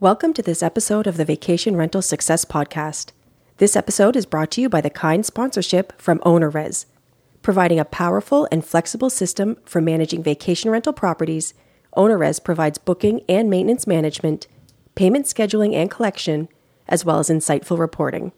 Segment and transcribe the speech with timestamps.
[0.00, 3.10] Welcome to this episode of the Vacation Rental Success Podcast.
[3.56, 6.86] This episode is brought to you by the kind sponsorship from OwnerRez,
[7.42, 11.52] providing a powerful and flexible system for managing vacation rental properties.
[11.96, 14.46] OwnerRez provides booking and maintenance management,
[14.94, 16.48] payment scheduling and collection,
[16.86, 18.30] as well as insightful reporting.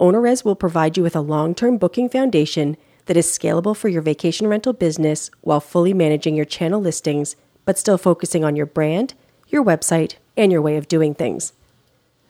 [0.00, 4.00] OwnerRez will provide you with a long term booking foundation that is scalable for your
[4.00, 7.36] vacation rental business while fully managing your channel listings,
[7.66, 9.12] but still focusing on your brand,
[9.48, 11.52] your website, and your way of doing things.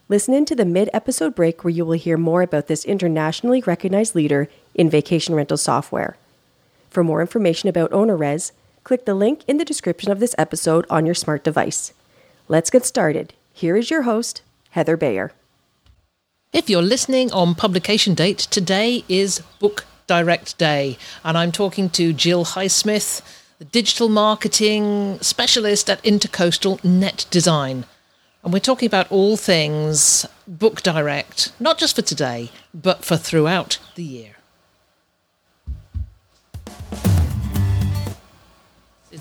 [0.08, 3.62] Listen in to the mid episode break where you will hear more about this internationally
[3.62, 6.16] recognized leader in vacation rental software.
[6.90, 8.50] For more information about OwnerRez,
[8.82, 11.92] click the link in the description of this episode on your smart device.
[12.48, 13.32] Let's get started.
[13.52, 15.30] Here is your host, Heather Bayer.
[16.52, 22.12] If you're listening on publication date, today is Book Direct Day, and I'm talking to
[22.12, 23.22] Jill Highsmith,
[23.60, 27.84] the digital marketing specialist at Intercoastal Net Design.
[28.42, 33.78] And we're talking about all things Book Direct, not just for today, but for throughout
[33.96, 34.36] the year.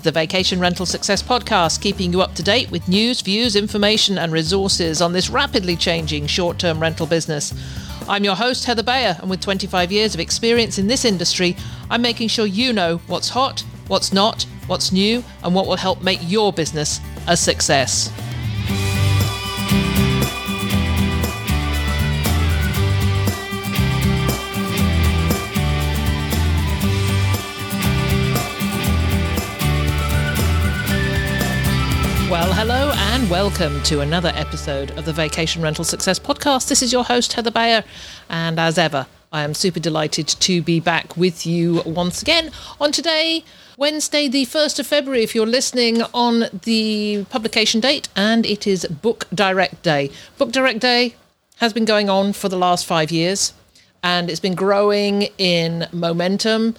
[0.02, 4.32] the Vacation Rental Success Podcast, keeping you up to date with news, views, information, and
[4.32, 7.52] resources on this rapidly changing short term rental business.
[8.08, 11.56] I'm your host, Heather Bayer, and with 25 years of experience in this industry,
[11.90, 16.02] I'm making sure you know what's hot, what's not, what's new, and what will help
[16.02, 18.10] make your business a success.
[32.62, 36.68] Hello and welcome to another episode of the Vacation Rental Success Podcast.
[36.68, 37.84] This is your host, Heather Bayer,
[38.28, 42.92] and as ever, I am super delighted to be back with you once again on
[42.92, 43.44] today,
[43.78, 48.84] Wednesday, the 1st of February, if you're listening on the publication date, and it is
[48.84, 50.10] Book Direct Day.
[50.36, 51.14] Book Direct Day
[51.60, 53.54] has been going on for the last five years,
[54.02, 56.76] and it's been growing in momentum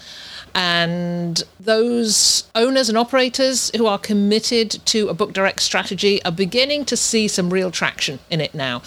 [0.53, 6.85] and those owners and operators who are committed to a book direct strategy are beginning
[6.85, 8.81] to see some real traction in it now.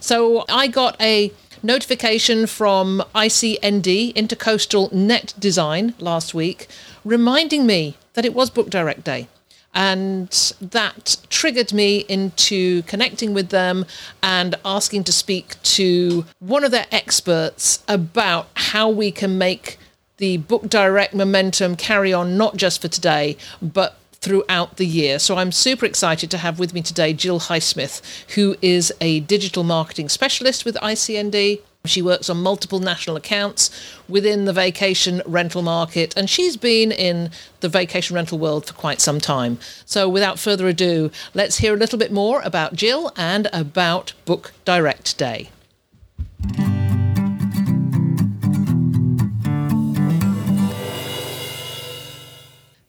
[0.00, 1.32] So I got a
[1.62, 6.68] notification from ICND, Intercoastal Net Design, last week,
[7.04, 9.28] reminding me that it was Book Direct Day.
[9.74, 13.84] And that triggered me into connecting with them
[14.22, 19.78] and asking to speak to one of their experts about how we can make
[20.18, 25.18] the book direct momentum carry on not just for today, but throughout the year.
[25.18, 28.02] So I'm super excited to have with me today Jill Highsmith,
[28.34, 31.60] who is a digital marketing specialist with ICND.
[31.84, 33.70] She works on multiple national accounts
[34.08, 39.00] within the vacation rental market, and she's been in the vacation rental world for quite
[39.00, 39.60] some time.
[39.84, 44.52] So, without further ado, let's hear a little bit more about Jill and about Book
[44.64, 45.50] Direct Day.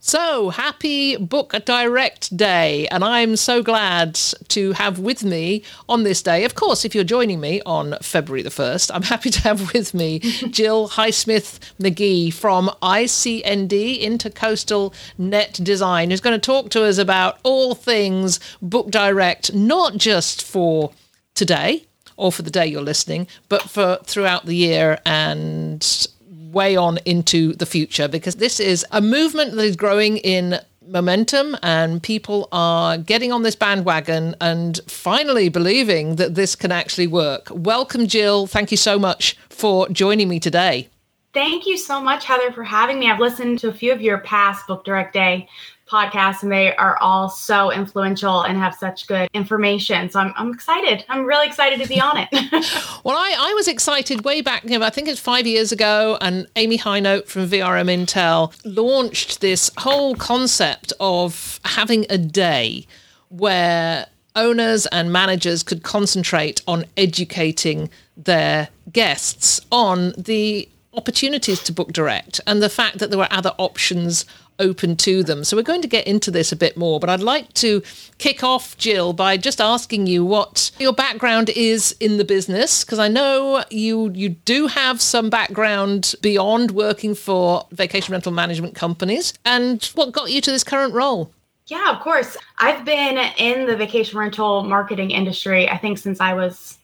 [0.08, 2.88] So, happy Book Direct Day.
[2.88, 4.16] And I'm so glad
[4.48, 6.46] to have with me on this day.
[6.46, 9.94] Of course, if you're joining me on February the 1st, I'm happy to have with
[9.94, 10.20] me
[10.50, 17.40] Jill Highsmith McGee from ICND, Intercoastal Net Design, who's going to talk to us about
[17.44, 20.94] all things Book Direct, not just for
[21.36, 21.84] today
[22.16, 26.08] or for the day you're listening, but for throughout the year and
[26.52, 31.58] way on into the future because this is a movement that is growing in momentum
[31.64, 37.48] and people are getting on this bandwagon and finally believing that this can actually work.
[37.52, 38.48] Welcome, Jill.
[38.48, 40.88] Thank you so much for joining me today.
[41.34, 43.12] Thank you so much, Heather, for having me.
[43.12, 45.48] I've listened to a few of your past Book Direct Day
[45.88, 50.10] podcasts and they are all so influential and have such good information.
[50.10, 51.06] So I'm, I'm excited.
[51.10, 52.30] I'm really excited to be on it.
[53.04, 56.18] well, I, I was excited way back, you know, I think it's five years ago,
[56.22, 62.86] and Amy Hinote from VRM Intel launched this whole concept of having a day
[63.30, 71.92] where owners and managers could concentrate on educating their guests on the opportunities to book
[71.94, 74.26] direct and the fact that there were other options
[74.60, 75.44] open to them.
[75.44, 77.82] So we're going to get into this a bit more, but I'd like to
[78.18, 83.00] kick off, Jill, by just asking you what your background is in the business, because
[83.00, 89.34] I know you you do have some background beyond working for vacation rental management companies,
[89.46, 91.32] and what got you to this current role.
[91.68, 92.38] Yeah, of course.
[92.60, 96.78] I've been in the vacation rental marketing industry, I think, since I was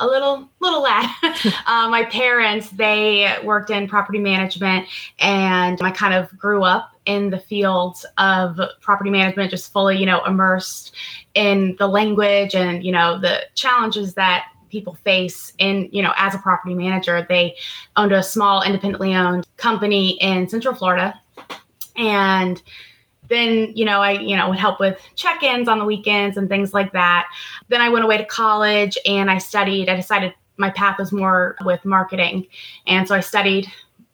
[0.00, 1.08] a little little lad.
[1.66, 4.88] uh, my parents they worked in property management,
[5.18, 10.06] and I kind of grew up in the field of property management, just fully, you
[10.06, 10.94] know, immersed
[11.34, 16.34] in the language and, you know, the challenges that people face in, you know, as
[16.34, 17.26] a property manager.
[17.28, 17.56] They
[17.96, 21.20] owned a small independently owned company in Central Florida.
[21.96, 22.62] And
[23.30, 26.74] then, you know, I, you know, would help with check-ins on the weekends and things
[26.74, 27.26] like that.
[27.68, 31.56] Then I went away to college and I studied, I decided my path was more
[31.64, 32.46] with marketing.
[32.86, 33.66] And so I studied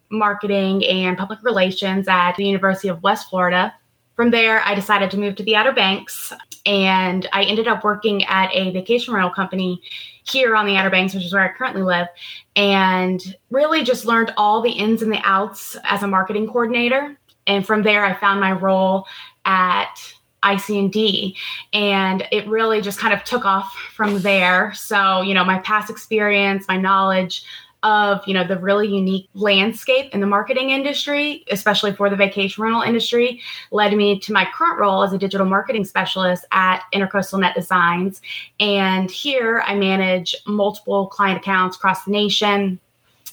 [0.09, 3.73] marketing and public relations at the University of West Florida.
[4.15, 6.31] From there, I decided to move to the Outer Banks
[6.65, 9.81] and I ended up working at a vacation rental company
[10.23, 12.07] here on the Outer Banks, which is where I currently live,
[12.55, 17.17] and really just learned all the ins and the outs as a marketing coordinator.
[17.47, 19.05] And from there, I found my role
[19.45, 19.95] at
[20.43, 21.35] ICND
[21.73, 24.73] and it really just kind of took off from there.
[24.73, 27.43] So, you know, my past experience, my knowledge
[27.83, 32.63] of, you know, the really unique landscape in the marketing industry, especially for the vacation
[32.63, 33.39] rental industry,
[33.71, 38.21] led me to my current role as a digital marketing specialist at Intercoastal Net Designs.
[38.59, 42.79] And here I manage multiple client accounts across the nation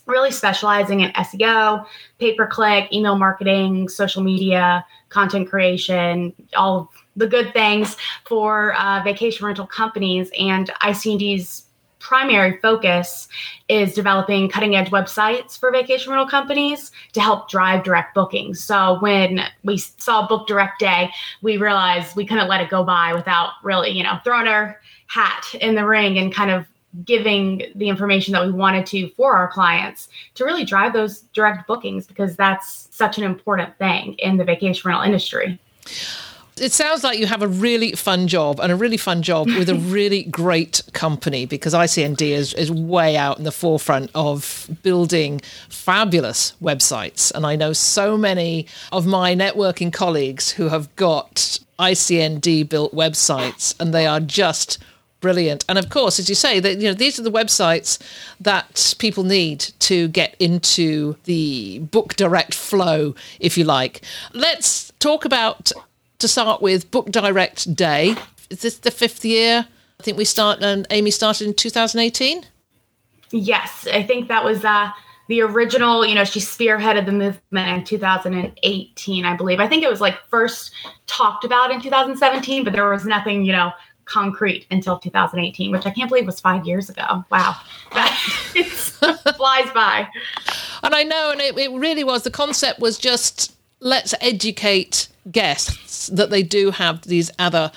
[0.07, 1.87] really specializing in SEO,
[2.19, 9.03] pay per click, email marketing, social media, content creation, all the good things for uh,
[9.03, 10.31] vacation rental companies.
[10.39, 11.65] And ICND's
[12.05, 13.29] primary focus
[13.69, 18.63] is developing cutting edge websites for vacation rental companies to help drive direct bookings.
[18.63, 21.11] So when we saw Book Direct Day,
[21.41, 25.47] we realized we couldn't let it go by without really, you know, throwing our hat
[25.63, 26.67] in the ring and kind of
[27.05, 31.67] giving the information that we wanted to for our clients to really drive those direct
[31.67, 35.59] bookings because that's such an important thing in the vacation rental industry.
[36.57, 39.69] It sounds like you have a really fun job and a really fun job with
[39.69, 45.41] a really great company because ICND is, is way out in the forefront of building
[45.69, 47.33] fabulous websites.
[47.35, 53.75] And I know so many of my networking colleagues who have got ICND built websites
[53.81, 54.79] and they are just
[55.25, 55.65] brilliant.
[55.71, 57.99] And of course, as you say, that you know these are the websites
[58.41, 64.03] that people need to get into the book direct flow, if you like.
[64.35, 65.73] Let's talk about
[66.19, 68.17] to start with Book Direct Day.
[68.51, 69.67] Is this the fifth year?
[69.99, 72.45] I think we start and Amy started in 2018.
[73.31, 74.91] Yes, I think that was uh,
[75.29, 76.05] the original.
[76.05, 79.59] You know, she spearheaded the movement in 2018, I believe.
[79.59, 80.75] I think it was like first
[81.07, 83.73] talked about in 2017, but there was nothing, you know,
[84.05, 87.25] concrete until 2018, which I can't believe was five years ago.
[87.31, 87.57] Wow,
[87.93, 88.11] That
[89.37, 90.09] flies by.
[90.83, 92.23] And I know, and it, it really was.
[92.23, 97.71] The concept was just let's educate guests that they do have these other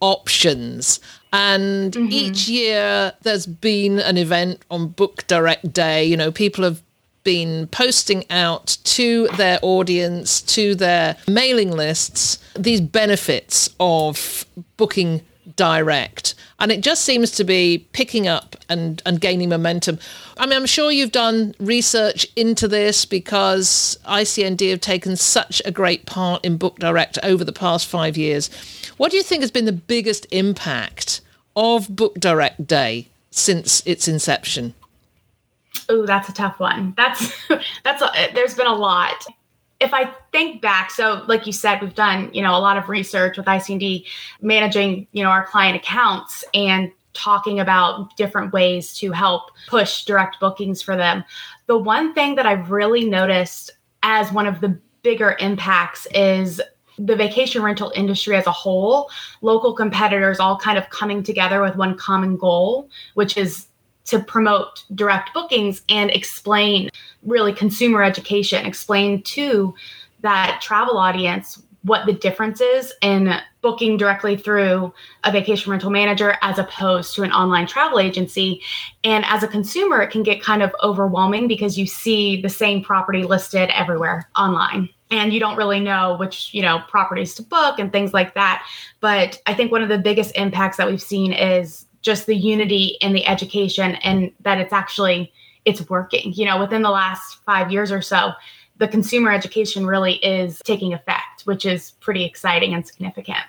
[0.00, 1.00] options.
[1.32, 2.08] And mm-hmm.
[2.10, 6.04] each year there's been an event on Book Direct Day.
[6.04, 6.82] You know, people have
[7.24, 14.44] been posting out to their audience, to their mailing lists, these benefits of
[14.76, 15.22] booking
[15.56, 16.34] direct.
[16.58, 19.98] And it just seems to be picking up and, and gaining momentum.
[20.36, 25.70] I mean, I'm sure you've done research into this because ICND have taken such a
[25.70, 28.50] great part in Book Direct over the past five years.
[28.96, 31.20] What do you think has been the biggest impact
[31.56, 34.74] of Book Direct Day since its inception?
[35.88, 36.94] Oh, that's a tough one.
[36.96, 37.32] That's
[37.84, 39.26] that's a, there's been a lot
[39.82, 42.88] if I think back, so like you said, we've done, you know, a lot of
[42.88, 44.06] research with ICND
[44.40, 50.40] managing, you know, our client accounts and talking about different ways to help push direct
[50.40, 51.24] bookings for them.
[51.66, 53.70] The one thing that I've really noticed
[54.02, 56.60] as one of the bigger impacts is
[56.98, 59.10] the vacation rental industry as a whole,
[59.40, 63.66] local competitors all kind of coming together with one common goal, which is
[64.06, 66.90] to promote direct bookings and explain
[67.22, 69.74] really consumer education, explain to
[70.20, 74.92] that travel audience what the difference is in booking directly through
[75.24, 78.60] a vacation rental manager as opposed to an online travel agency.
[79.02, 82.84] And as a consumer, it can get kind of overwhelming because you see the same
[82.84, 87.78] property listed everywhere online and you don't really know which you know properties to book
[87.78, 88.66] and things like that
[89.00, 92.96] but i think one of the biggest impacts that we've seen is just the unity
[93.00, 95.32] in the education and that it's actually
[95.64, 98.32] it's working you know within the last five years or so
[98.78, 103.44] the consumer education really is taking effect which is pretty exciting and significant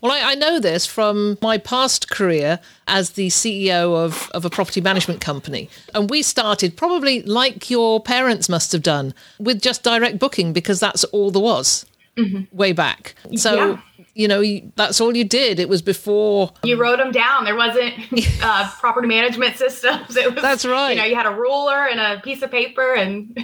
[0.00, 2.58] well, I, I, know this from my past career
[2.88, 5.70] as the CEO of, of a property management company.
[5.94, 10.80] And we started probably like your parents must have done with just direct booking because
[10.80, 12.56] that's all there was mm-hmm.
[12.56, 13.14] way back.
[13.36, 13.80] So, yeah.
[14.14, 14.42] You know,
[14.76, 15.58] that's all you did.
[15.58, 17.44] It was before you wrote them down.
[17.44, 17.94] There wasn't
[18.42, 20.16] uh, property management systems.
[20.16, 20.90] It was that's right.
[20.90, 23.36] You know, you had a ruler and a piece of paper and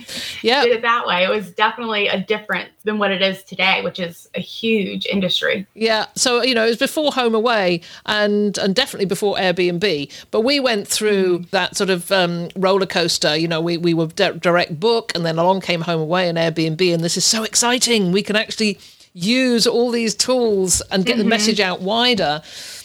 [0.42, 1.24] yeah, did it that way.
[1.24, 5.66] It was definitely a different than what it is today, which is a huge industry.
[5.74, 6.06] Yeah.
[6.14, 10.12] So you know, it was before HomeAway and and definitely before Airbnb.
[10.30, 11.50] But we went through mm.
[11.50, 13.36] that sort of um, roller coaster.
[13.36, 17.02] You know, we we were direct book, and then along came HomeAway and Airbnb, and
[17.02, 18.12] this is so exciting.
[18.12, 18.78] We can actually
[19.18, 21.24] use all these tools and get mm-hmm.
[21.24, 22.42] the message out wider.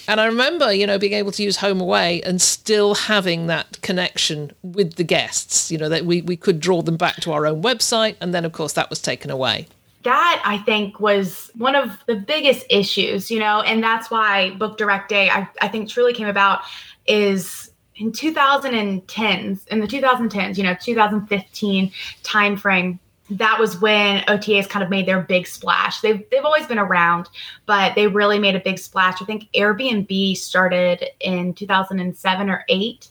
[0.08, 4.52] And I remember, you know, being able to use HomeAway and still having that connection
[4.62, 7.62] with the guests, you know, that we, we could draw them back to our own
[7.62, 8.16] website.
[8.20, 9.68] And then, of course, that was taken away.
[10.04, 14.78] That I think was one of the biggest issues, you know, and that's why Book
[14.78, 16.62] Direct Day, I, I think, truly came about
[17.06, 21.92] is in 2010s, in the 2010s, you know, 2015
[22.24, 23.00] timeframe
[23.30, 26.02] that was when OTAs kind of made their big splash.
[26.02, 27.30] They've they've always been around,
[27.66, 29.22] but they really made a big splash.
[29.22, 33.08] I think Airbnb started in 2007 or 8.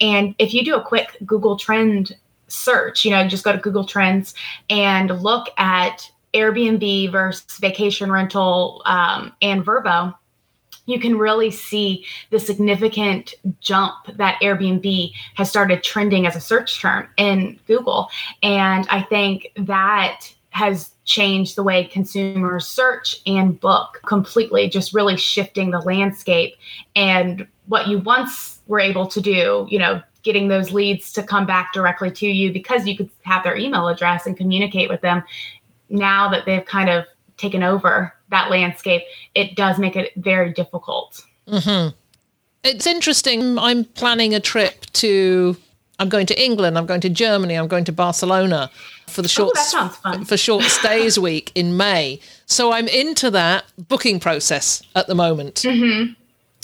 [0.00, 2.16] And if you do a quick Google trend
[2.48, 4.34] search, you know, just go to Google Trends
[4.70, 10.14] and look at Airbnb versus vacation rental um, and Vrbo
[10.86, 16.80] you can really see the significant jump that Airbnb has started trending as a search
[16.80, 18.08] term in Google.
[18.42, 25.16] And I think that has changed the way consumers search and book completely, just really
[25.16, 26.54] shifting the landscape.
[26.94, 31.46] And what you once were able to do, you know, getting those leads to come
[31.46, 35.22] back directly to you because you could have their email address and communicate with them.
[35.88, 37.04] Now that they've kind of
[37.36, 39.02] taken over that landscape,
[39.34, 41.24] it does make it very difficult.
[41.48, 41.94] Mm-hmm.
[42.64, 43.58] It's interesting.
[43.58, 45.56] I'm planning a trip to.
[45.98, 46.76] I'm going to England.
[46.76, 47.54] I'm going to Germany.
[47.54, 48.70] I'm going to Barcelona
[49.06, 52.20] for the short oh, for short stays week in May.
[52.44, 55.56] So I'm into that booking process at the moment.
[55.56, 56.12] Mm-hmm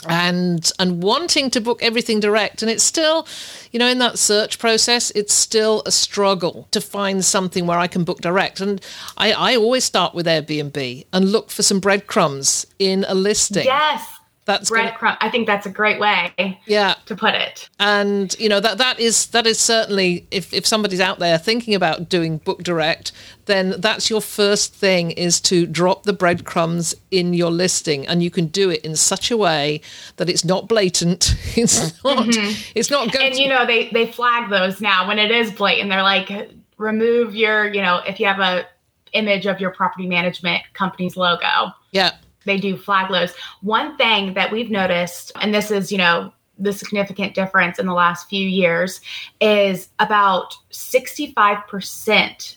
[0.09, 2.63] and and wanting to book everything direct.
[2.63, 3.27] And it's still
[3.71, 7.87] you know in that search process it's still a struggle to find something where i
[7.87, 8.61] can book direct.
[8.61, 8.81] And
[9.17, 13.65] i i always start with airbnb and look for some breadcrumbs in a listing.
[13.65, 14.19] Yes
[14.53, 15.17] that's breadcrumb.
[15.21, 16.61] I think that's a great way.
[16.67, 16.95] Yeah.
[17.07, 17.69] To put it.
[17.79, 21.75] And you know that that is that is certainly if if somebody's out there thinking
[21.75, 23.13] about doing book direct,
[23.47, 28.31] then that's your first thing is to drop the breadcrumbs in your listing, and you
[28.31, 29.81] can do it in such a way
[30.17, 31.35] that it's not blatant.
[31.55, 32.27] It's not.
[32.27, 32.73] Mm-hmm.
[32.75, 33.27] It's not going.
[33.27, 35.91] And you know they they flag those now when it is blatant.
[35.91, 38.67] They're like remove your you know if you have a
[39.13, 41.73] image of your property management company's logo.
[41.91, 42.13] Yeah
[42.45, 43.35] they do flag lows.
[43.61, 47.95] One thing that we've noticed, and this is, you know, the significant difference in the
[47.95, 49.01] last few years,
[49.41, 52.57] is about 65%.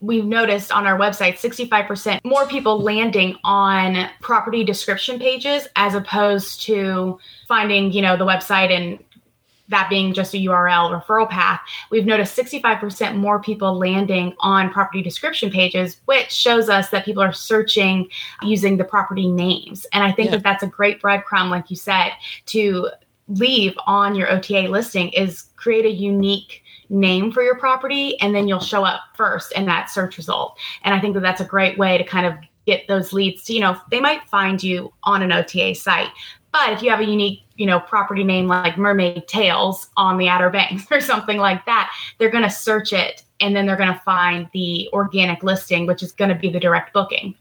[0.00, 6.62] We've noticed on our website 65% more people landing on property description pages as opposed
[6.62, 9.03] to finding, you know, the website and
[9.68, 15.02] that being just a URL referral path, we've noticed 65% more people landing on property
[15.02, 18.08] description pages, which shows us that people are searching
[18.42, 19.86] using the property names.
[19.92, 20.36] And I think yeah.
[20.36, 22.12] that that's a great breadcrumb, like you said,
[22.46, 22.90] to
[23.28, 28.46] leave on your OTA listing is create a unique name for your property and then
[28.46, 30.58] you'll show up first in that search result.
[30.82, 32.34] And I think that that's a great way to kind of
[32.66, 36.10] get those leads to, you know, they might find you on an OTA site,
[36.52, 40.28] but if you have a unique, you know, property name like Mermaid Tails on the
[40.28, 43.92] Outer Banks or something like that, they're going to search it and then they're going
[43.92, 47.34] to find the organic listing, which is going to be the direct booking.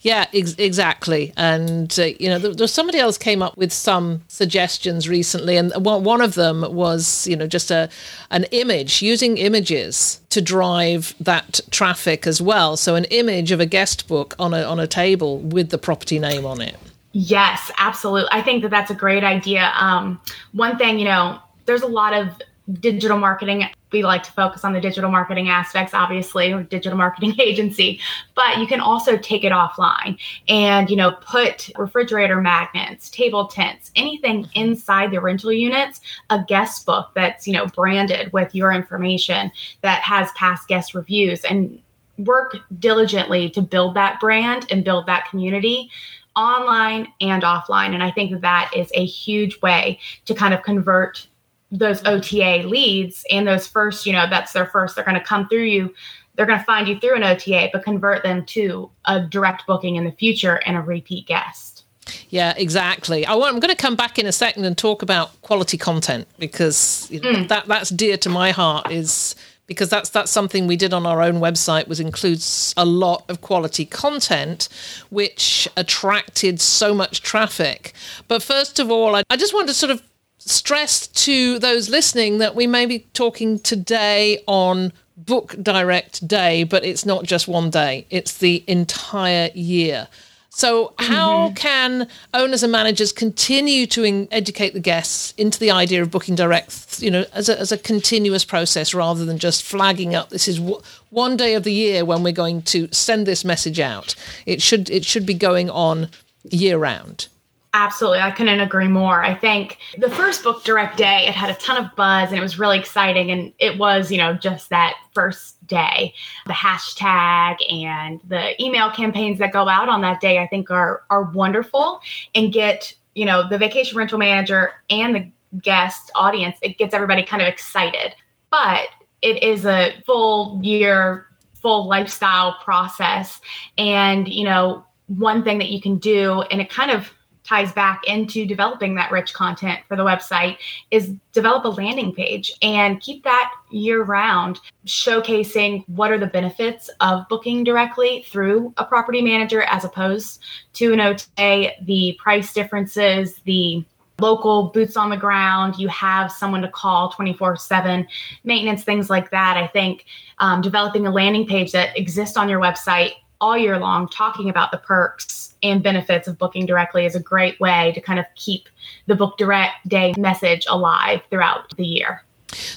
[0.00, 1.32] Yeah, ex- exactly.
[1.36, 5.72] And uh, you know, there, there, somebody else came up with some suggestions recently, and
[5.84, 7.88] one, one of them was you know just a
[8.30, 12.76] an image using images to drive that traffic as well.
[12.76, 16.18] So an image of a guest book on a on a table with the property
[16.18, 16.76] name on it.
[17.12, 18.28] Yes, absolutely.
[18.32, 19.72] I think that that's a great idea.
[19.74, 20.20] Um,
[20.52, 22.40] one thing, you know, there's a lot of
[22.78, 23.64] digital marketing.
[23.90, 28.00] We like to focus on the digital marketing aspects, obviously, or digital marketing agency,
[28.36, 33.90] but you can also take it offline and, you know, put refrigerator magnets, table tents,
[33.96, 36.00] anything inside the rental units,
[36.30, 39.50] a guest book that's, you know, branded with your information
[39.80, 41.80] that has past guest reviews and
[42.18, 45.90] work diligently to build that brand and build that community
[46.36, 47.94] online and offline.
[47.94, 51.26] And I think that is a huge way to kind of convert
[51.70, 55.48] those OTA leads and those first, you know, that's their first, they're going to come
[55.48, 55.94] through you.
[56.34, 59.96] They're going to find you through an OTA, but convert them to a direct booking
[59.96, 61.84] in the future and a repeat guest.
[62.30, 63.26] Yeah, exactly.
[63.26, 67.08] I am going to come back in a second and talk about quality content because
[67.10, 67.48] you know, mm.
[67.48, 68.90] that that's dear to my heart.
[68.90, 69.36] Is
[69.70, 73.40] because that's that's something we did on our own website was includes a lot of
[73.40, 74.68] quality content
[75.10, 77.92] which attracted so much traffic.
[78.26, 80.02] But first of all i, I just want to sort of
[80.38, 86.84] stress to those listening that we may be talking today on book direct day but
[86.84, 88.06] it's not just one day.
[88.10, 90.08] It's the entire year
[90.52, 91.54] so, how mm-hmm.
[91.54, 96.34] can owners and managers continue to in- educate the guests into the idea of booking
[96.34, 100.48] direct, you know, as a, as a continuous process rather than just flagging up this
[100.48, 100.80] is w-
[101.10, 104.16] one day of the year when we're going to send this message out?
[104.44, 106.08] It should it should be going on
[106.42, 107.28] year round.
[107.72, 108.18] Absolutely.
[108.18, 109.22] I couldn't agree more.
[109.22, 112.42] I think the first book direct day, it had a ton of buzz and it
[112.42, 113.30] was really exciting.
[113.30, 116.12] And it was, you know, just that first day.
[116.46, 121.04] The hashtag and the email campaigns that go out on that day, I think are
[121.08, 122.02] are wonderful
[122.34, 125.30] and get, you know, the vacation rental manager and the
[125.62, 128.14] guest audience, it gets everybody kind of excited.
[128.50, 128.88] But
[129.22, 133.40] it is a full year, full lifestyle process.
[133.78, 137.10] And, you know, one thing that you can do, and it kind of
[137.50, 140.56] ties back into developing that rich content for the website
[140.92, 146.88] is develop a landing page and keep that year round showcasing what are the benefits
[147.00, 150.40] of booking directly through a property manager as opposed
[150.74, 153.84] to an OTA, the price differences, the
[154.20, 158.06] local boots on the ground you have someone to call 24 7
[158.44, 159.56] maintenance things like that.
[159.56, 160.04] I think
[160.38, 164.70] um, developing a landing page that exists on your website all year long talking about
[164.70, 168.68] the perks and benefits of booking directly is a great way to kind of keep
[169.06, 172.22] the book direct day message alive throughout the year.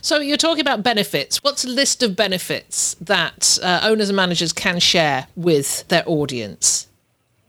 [0.01, 1.43] So you're talking about benefits.
[1.43, 6.87] What's a list of benefits that uh, owners and managers can share with their audience?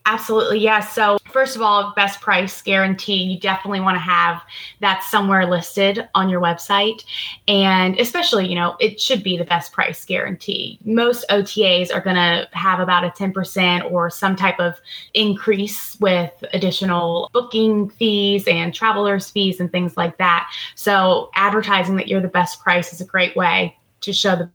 [0.06, 0.92] Absolutely, yes.
[0.94, 3.22] So, first of all, best price guarantee.
[3.22, 4.42] You definitely want to have
[4.80, 7.02] that somewhere listed on your website.
[7.48, 10.78] And especially, you know, it should be the best price guarantee.
[10.84, 14.74] Most OTAs are going to have about a 10% or some type of
[15.14, 20.52] increase with additional booking fees and travelers' fees and things like that.
[20.74, 24.50] So, advertising that you're the best price is a great way to show the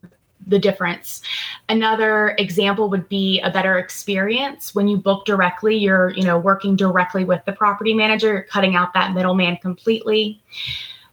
[0.47, 1.21] the difference.
[1.67, 5.75] Another example would be a better experience when you book directly.
[5.75, 10.41] You're, you know, working directly with the property manager, you're cutting out that middleman completely.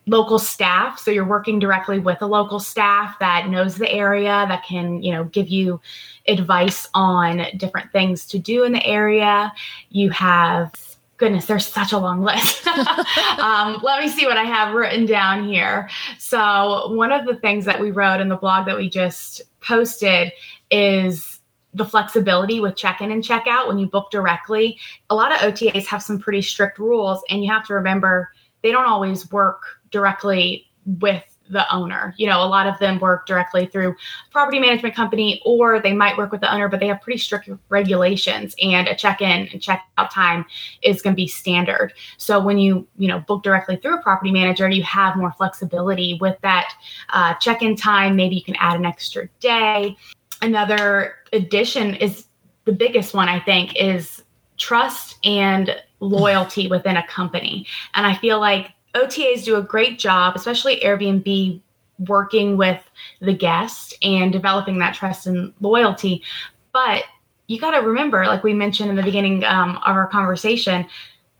[0.08, 4.64] Local staff, so you're working directly with a local staff that knows the area, that
[4.64, 5.80] can, you know, give you
[6.28, 9.52] advice on different things to do in the area.
[9.90, 10.72] You have
[11.16, 12.66] goodness, there's such a long list.
[13.38, 15.88] um, let me see what I have written down here.
[16.18, 20.32] So, one of the things that we wrote in the blog that we just posted
[20.70, 21.40] is
[21.74, 24.78] the flexibility with check in and check out when you book directly.
[25.10, 28.30] A lot of OTAs have some pretty strict rules, and you have to remember
[28.62, 32.14] they don't always work directly with the owner.
[32.16, 33.94] You know, a lot of them work directly through
[34.30, 37.48] property management company or they might work with the owner, but they have pretty strict
[37.68, 40.44] regulations and a check-in and check-out time
[40.82, 41.92] is going to be standard.
[42.16, 46.18] So when you, you know, book directly through a property manager, you have more flexibility
[46.20, 46.72] with that
[47.10, 48.16] uh, check-in time.
[48.16, 49.96] Maybe you can add an extra day.
[50.42, 52.26] Another addition is
[52.64, 54.22] the biggest one, I think, is
[54.56, 57.66] trust and loyalty within a company.
[57.94, 61.60] And I feel like OTAs do a great job, especially Airbnb,
[62.00, 62.82] working with
[63.20, 66.22] the guest and developing that trust and loyalty.
[66.72, 67.04] But
[67.46, 70.86] you got to remember, like we mentioned in the beginning um, of our conversation,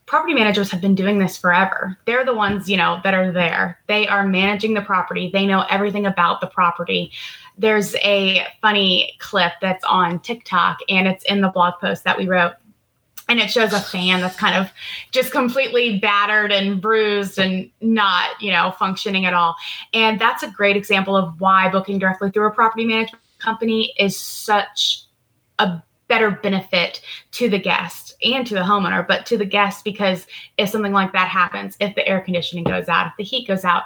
[0.06, 1.98] property managers have been doing this forever.
[2.06, 3.78] They're the ones, you know, that are there.
[3.88, 5.30] They are managing the property.
[5.32, 7.10] They know everything about the property.
[7.58, 12.28] There's a funny clip that's on TikTok and it's in the blog post that we
[12.28, 12.52] wrote
[13.28, 14.70] and it shows a fan that's kind of
[15.10, 19.56] just completely battered and bruised and not you know functioning at all.
[19.92, 24.16] And that's a great example of why booking directly through a property management company is
[24.16, 25.04] such
[25.58, 27.00] a better benefit
[27.32, 31.12] to the guest and to the homeowner but to the guest because if something like
[31.12, 33.82] that happens if the air conditioning goes out if the heat goes out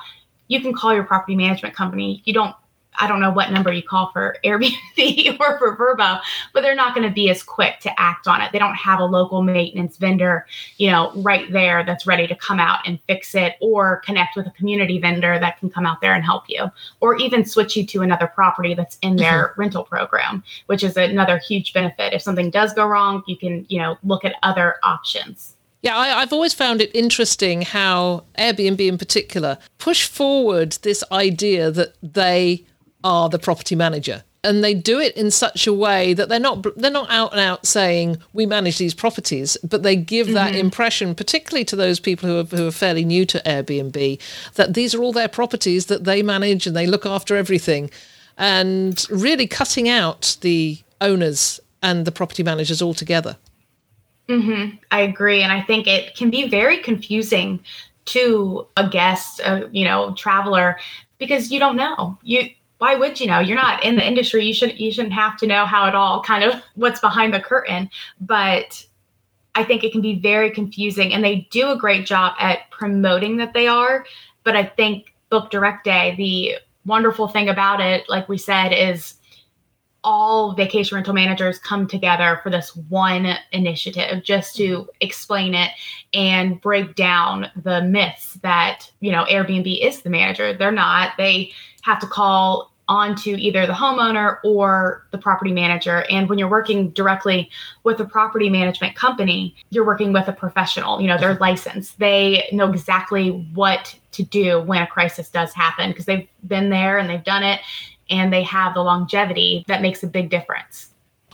[0.50, 2.22] you can call your property management company.
[2.24, 2.56] You don't
[3.00, 6.20] I don't know what number you call for Airbnb or for Vrbo,
[6.52, 8.52] but they're not going to be as quick to act on it.
[8.52, 12.60] They don't have a local maintenance vendor, you know, right there that's ready to come
[12.60, 16.14] out and fix it or connect with a community vendor that can come out there
[16.14, 19.60] and help you or even switch you to another property that's in their mm-hmm.
[19.60, 22.12] rental program, which is another huge benefit.
[22.12, 25.56] If something does go wrong, you can, you know, look at other options.
[25.82, 31.70] Yeah, I, have always found it interesting how Airbnb in particular push forward this idea
[31.70, 32.66] that they
[33.04, 36.66] are the property manager and they do it in such a way that they're not
[36.76, 40.34] they're not out and out saying we manage these properties but they give mm-hmm.
[40.34, 44.18] that impression particularly to those people who are, who are fairly new to Airbnb
[44.54, 47.90] that these are all their properties that they manage and they look after everything
[48.40, 53.36] and really cutting out the owners and the property managers altogether.
[54.28, 54.76] Mm-hmm.
[54.90, 55.42] I agree.
[55.42, 57.60] And I think it can be very confusing
[58.06, 60.78] to a guest, a, you know, traveler,
[61.18, 62.18] because you don't know.
[62.22, 62.48] You
[62.80, 63.40] why would you know?
[63.40, 64.42] You're not in the industry.
[64.46, 67.40] You shouldn't you shouldn't have to know how it all kind of what's behind the
[67.40, 67.90] curtain.
[68.22, 68.84] But
[69.54, 73.36] I think it can be very confusing and they do a great job at promoting
[73.36, 74.06] that they are.
[74.44, 76.54] But I think Book Direct Day, the
[76.86, 79.14] wonderful thing about it, like we said, is
[80.02, 84.88] all vacation rental managers come together for this one initiative just to mm-hmm.
[85.02, 85.72] explain it
[86.14, 90.54] and break down the myths that you know Airbnb is the manager.
[90.54, 91.12] They're not.
[91.18, 96.04] They have to call onto either the homeowner or the property manager.
[96.10, 97.48] And when you're working directly
[97.84, 101.00] with a property management company, you're working with a professional.
[101.00, 102.00] You know, they're licensed.
[102.00, 106.98] They know exactly what to do when a crisis does happen because they've been there
[106.98, 107.60] and they've done it
[108.10, 110.90] and they have the longevity that makes a big difference.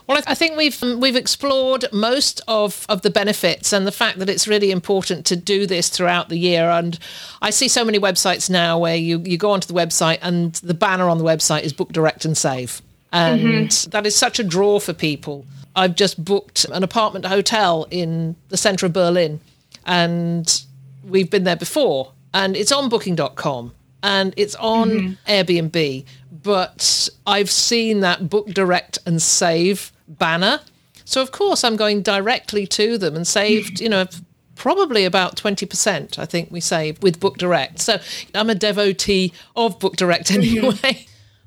[0.07, 4.19] Well, I think we've um, we've explored most of, of the benefits and the fact
[4.21, 6.71] that it's really important to do this throughout the year.
[6.71, 6.99] And
[7.43, 10.75] I see so many websites now where you, you go onto the website and the
[10.75, 12.83] banner on the website is book direct and save.
[13.13, 13.91] And mm-hmm.
[13.91, 15.45] that is such a draw for people.
[15.75, 19.41] I've just booked an apartment hotel in the centre of Berlin
[19.85, 20.63] and
[21.05, 25.31] we've been there before and it's on booking.com and it's on mm-hmm.
[25.31, 26.05] Airbnb
[26.43, 30.61] but I've seen that book direct and save banner.
[31.05, 34.07] So of course I'm going directly to them and saved, you know,
[34.55, 37.81] probably about 20% I think we saved with book direct.
[37.81, 37.99] So
[38.35, 41.07] I'm a devotee of book direct anyway.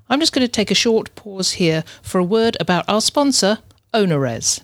[0.10, 3.60] I'm just going to take a short pause here for a word about our sponsor,
[3.94, 4.62] OwnerRez.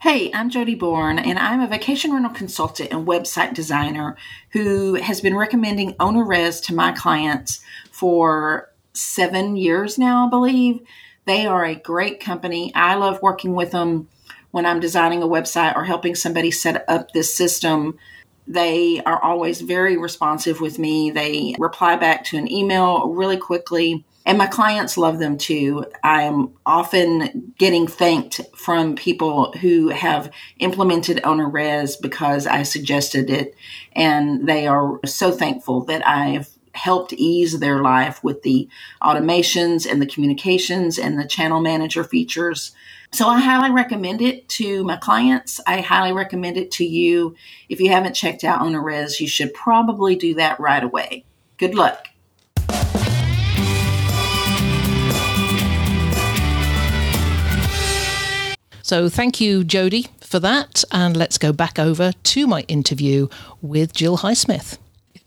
[0.00, 4.16] Hey, I'm Jody Bourne, and I'm a vacation rental consultant and website designer
[4.50, 10.82] who has been recommending OwnerRez to my clients for seven years now, I believe.
[11.24, 12.72] They are a great company.
[12.76, 14.08] I love working with them
[14.52, 17.98] when I'm designing a website or helping somebody set up this system.
[18.46, 21.10] They are always very responsive with me.
[21.10, 25.86] They reply back to an email really quickly and my clients love them too.
[26.04, 33.54] I'm often getting thanked from people who have implemented OwnerRez because I suggested it,
[33.92, 38.68] and they are so thankful that I've helped ease their life with the
[39.02, 42.72] automations and the communications and the channel manager features.
[43.12, 45.58] So I highly recommend it to my clients.
[45.66, 47.34] I highly recommend it to you.
[47.70, 51.24] If you haven't checked out OwnerRez, you should probably do that right away.
[51.56, 52.08] Good luck.
[58.88, 60.82] So thank you, Jody, for that.
[60.90, 63.28] And let's go back over to my interview
[63.60, 64.78] with Jill Highsmith.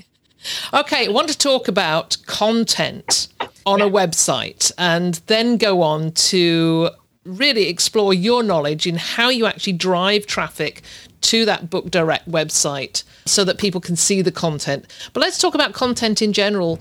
[0.73, 3.27] okay, I want to talk about content
[3.67, 6.89] on a website and then go on to
[7.23, 10.81] really explore your knowledge in how you actually drive traffic
[11.21, 14.87] to that book direct website so that people can see the content.
[15.13, 16.79] But let's talk about content in general.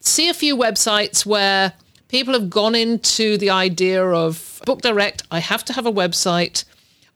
[0.00, 1.74] See a few websites where
[2.08, 5.22] people have gone into the idea of book direct.
[5.30, 6.64] I have to have a website.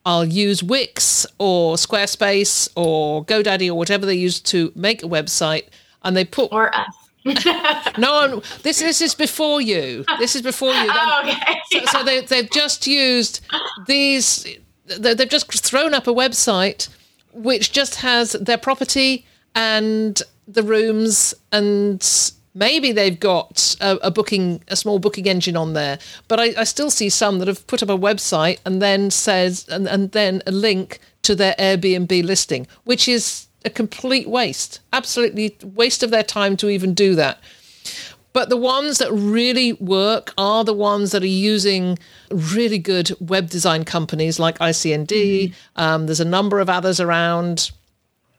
[0.04, 5.68] I'll use Wix or Squarespace or GoDaddy or whatever they use to make a website,
[6.02, 6.94] and they put or us.
[7.98, 10.04] no, this this is before you.
[10.18, 10.88] This is before you.
[10.90, 11.60] oh, okay.
[11.70, 13.40] So, so, they they've just used
[13.86, 14.46] these.
[14.86, 16.88] They've just thrown up a website
[17.32, 19.24] which just has their property
[19.54, 22.02] and the rooms and
[22.54, 26.64] Maybe they've got a, a, booking, a small booking engine on there, but I, I,
[26.64, 30.42] still see some that have put up a website and then says, and, and then
[30.46, 36.22] a link to their Airbnb listing, which is a complete waste, absolutely waste of their
[36.22, 37.40] time to even do that.
[38.32, 41.98] But the ones that really work are the ones that are using
[42.30, 45.06] really good web design companies like ICND.
[45.08, 45.80] Mm-hmm.
[45.80, 47.70] Um, there's a number of others around.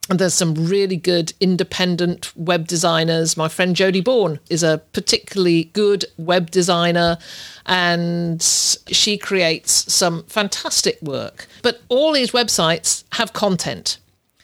[0.10, 3.38] And there's some really good independent web designers.
[3.38, 7.18] My friend Jody Bourne is a particularly good web designer
[7.66, 11.48] and she creates some fantastic work.
[11.62, 13.98] But all these websites have content.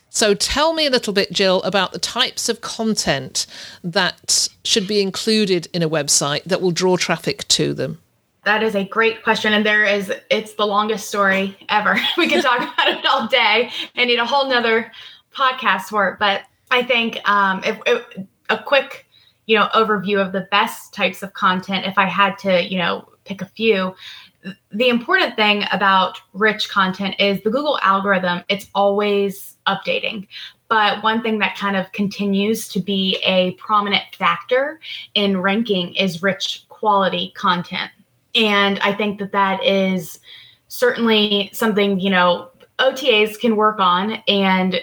[0.09, 3.45] So tell me a little bit, Jill, about the types of content
[3.83, 7.99] that should be included in a website that will draw traffic to them.
[8.45, 9.53] That is a great question.
[9.53, 11.99] And there is, it's the longest story ever.
[12.17, 14.91] We could talk about it all day and need a whole nother
[15.39, 18.05] podcast for it, but I think um, if, if,
[18.49, 19.07] a quick,
[19.45, 23.07] you know, overview of the best types of content, if I had to, you know,
[23.25, 23.95] pick a few,
[24.71, 30.27] the important thing about rich content is the Google algorithm, it's always updating.
[30.67, 34.79] But one thing that kind of continues to be a prominent factor
[35.15, 37.91] in ranking is rich quality content.
[38.35, 40.19] And I think that that is
[40.67, 44.23] certainly something, you know, OTAs can work on.
[44.27, 44.79] And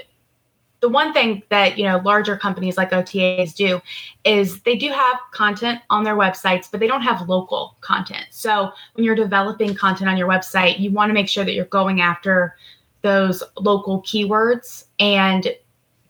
[0.87, 3.81] the one thing that, you know, larger companies like OTAs do
[4.23, 8.27] is they do have content on their websites, but they don't have local content.
[8.31, 11.65] So when you're developing content on your website, you want to make sure that you're
[11.65, 12.55] going after
[13.03, 15.49] those local keywords and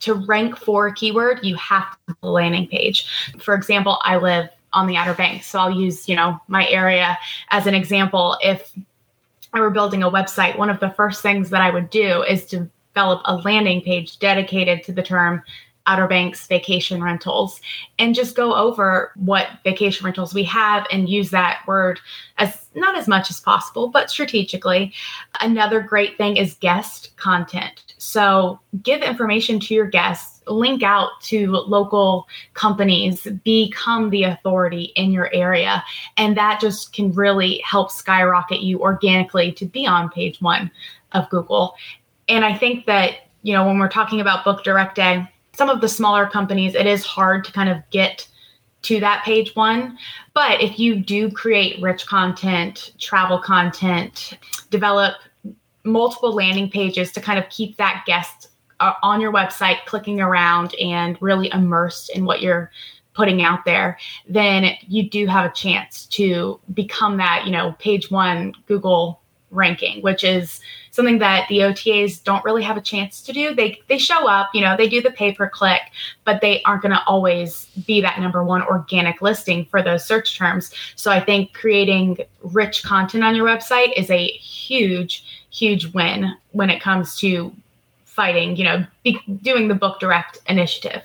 [0.01, 3.07] to rank for a keyword, you have to a landing page.
[3.39, 7.17] For example, I live on the Outer Banks, so I'll use, you know, my area
[7.49, 8.37] as an example.
[8.43, 8.71] If
[9.53, 12.45] I were building a website, one of the first things that I would do is
[12.97, 15.43] develop a landing page dedicated to the term
[15.85, 17.61] Outer Banks vacation rentals
[17.99, 21.99] and just go over what vacation rentals we have and use that word
[22.39, 24.91] as not as much as possible, but strategically.
[25.41, 27.93] Another great thing is guest content.
[27.99, 35.11] So give information to your guests, link out to local companies, become the authority in
[35.11, 35.83] your area.
[36.17, 40.71] And that just can really help skyrocket you organically to be on page one
[41.11, 41.75] of Google.
[42.29, 45.81] And I think that, you know, when we're talking about Book Direct Day, some of
[45.81, 48.27] the smaller companies, it is hard to kind of get
[48.83, 49.97] to that page one.
[50.33, 54.37] But if you do create rich content, travel content,
[54.69, 55.15] develop
[55.83, 60.75] multiple landing pages to kind of keep that guest uh, on your website clicking around
[60.75, 62.71] and really immersed in what you're
[63.13, 63.97] putting out there,
[64.29, 70.01] then you do have a chance to become that, you know, page one Google ranking,
[70.03, 70.61] which is
[70.97, 73.55] something that the OTAs don't really have a chance to do.
[73.55, 75.81] They they show up, you know, they do the pay per click,
[76.25, 80.37] but they aren't going to always be that number one organic listing for those search
[80.37, 80.71] terms.
[80.95, 86.69] So I think creating rich content on your website is a huge huge win when
[86.69, 87.53] it comes to
[88.03, 91.03] fighting, you know, be, doing the book direct initiative.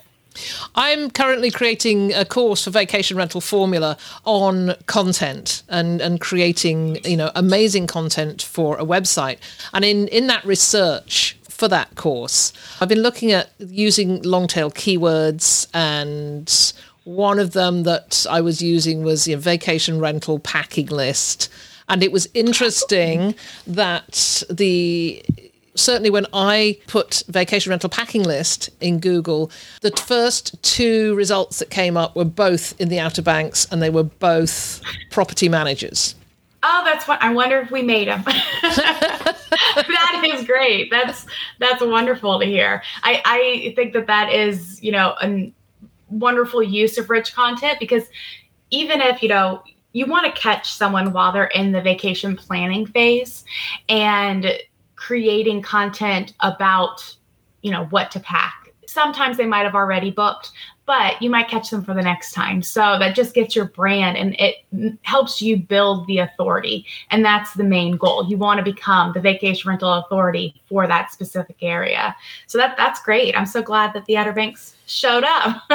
[0.74, 7.16] I'm currently creating a course for Vacation Rental Formula on content and, and creating, you
[7.16, 9.38] know, amazing content for a website.
[9.72, 14.70] And in, in that research for that course, I've been looking at using long tail
[14.70, 16.50] keywords and
[17.04, 21.48] one of them that I was using was the vacation rental packing list.
[21.88, 23.34] And it was interesting
[23.66, 25.22] that the
[25.74, 31.70] certainly when I put vacation rental packing list in Google, the first two results that
[31.70, 34.80] came up were both in the Outer Banks and they were both
[35.10, 36.14] property managers.
[36.64, 38.22] Oh, that's what I wonder if we made them.
[38.24, 40.90] that is great.
[40.92, 41.26] That's
[41.58, 42.82] that's wonderful to hear.
[43.02, 45.52] I I think that that is you know a
[46.08, 48.04] wonderful use of rich content because
[48.70, 52.86] even if you know you want to catch someone while they're in the vacation planning
[52.86, 53.44] phase
[53.88, 54.52] and
[55.06, 57.14] creating content about,
[57.62, 58.72] you know, what to pack.
[58.86, 60.52] Sometimes they might have already booked,
[60.86, 62.62] but you might catch them for the next time.
[62.62, 64.56] So that just gets your brand and it
[65.02, 66.86] helps you build the authority.
[67.10, 68.28] And that's the main goal.
[68.28, 72.14] You want to become the vacation rental authority for that specific area.
[72.46, 73.36] So that that's great.
[73.36, 75.62] I'm so glad that the Outer Banks showed up.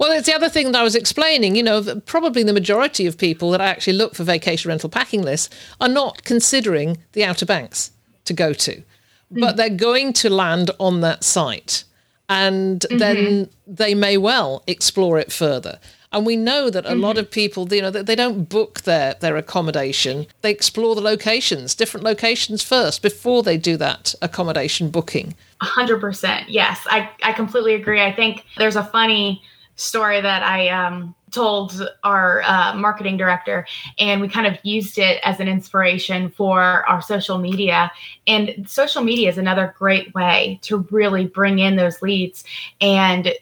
[0.00, 1.54] well, it's the other thing that I was explaining.
[1.54, 5.54] You know, probably the majority of people that actually look for vacation rental packing lists
[5.80, 7.92] are not considering the Outer Banks
[8.24, 8.82] to go to,
[9.30, 9.56] but mm.
[9.56, 11.84] they're going to land on that site.
[12.28, 12.98] And mm-hmm.
[12.98, 15.78] then they may well explore it further.
[16.14, 17.00] And we know that a mm-hmm.
[17.00, 20.26] lot of people, you know, they don't book their, their accommodation.
[20.42, 25.34] They explore the locations, different locations first before they do that accommodation booking.
[25.60, 26.44] 100%.
[26.46, 28.00] Yes, I, I completely agree.
[28.00, 29.42] I think there's a funny
[29.74, 33.66] story that I um, told our uh, marketing director,
[33.98, 37.90] and we kind of used it as an inspiration for our social media.
[38.26, 42.44] And social media is another great way to really bring in those leads
[42.80, 43.32] and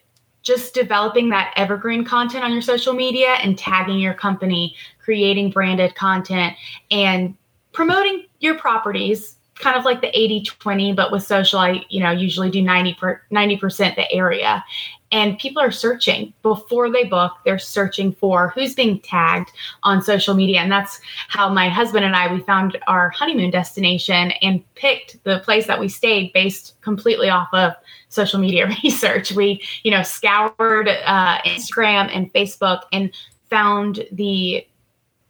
[0.43, 5.95] just developing that evergreen content on your social media and tagging your company, creating branded
[5.95, 6.57] content,
[6.91, 7.37] and
[7.73, 12.11] promoting your properties kind of like the 80 20 but with social i you know
[12.11, 14.65] usually do 90 per 90% the area
[15.13, 16.33] and people are searching.
[16.43, 19.51] Before they book they're searching for who's being tagged
[19.83, 20.61] on social media.
[20.61, 25.41] And that's how my husband and i we found our honeymoon destination and picked the
[25.41, 27.73] place that we stayed based completely off of
[28.09, 29.33] social media research.
[29.33, 33.13] We you know scoured uh, instagram and facebook and
[33.51, 34.67] found the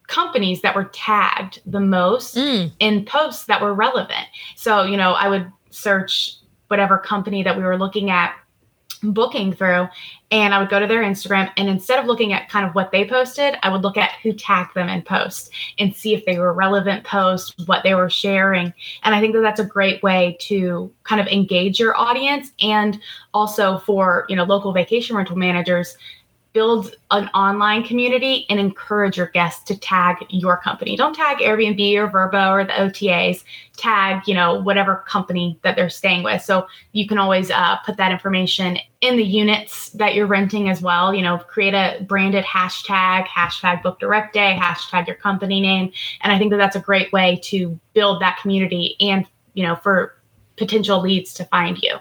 [0.06, 2.70] companies that were tagged the most mm.
[2.78, 4.26] in posts that were relevant.
[4.56, 6.36] So you know i would search
[6.68, 8.34] whatever company that we were looking at
[9.02, 9.88] booking through
[10.30, 12.90] and I would go to their Instagram and instead of looking at kind of what
[12.90, 16.38] they posted, I would look at who tagged them in posts and see if they
[16.38, 18.72] were relevant posts, what they were sharing.
[19.02, 22.98] And I think that that's a great way to kind of engage your audience and
[23.34, 25.96] also for, you know, local vacation rental managers
[26.52, 30.96] build an online community and encourage your guests to tag your company.
[30.96, 33.42] Don't tag Airbnb or Vrbo or the OTAs.
[33.76, 36.42] Tag, you know, whatever company that they're staying with.
[36.42, 40.82] So you can always uh, put that information in the units that you're renting as
[40.82, 41.14] well.
[41.14, 45.90] You know, create a branded hashtag, hashtag book direct day, hashtag your company name.
[46.20, 49.76] And I think that that's a great way to build that community and, you know,
[49.76, 50.16] for
[50.56, 51.96] potential leads to find you.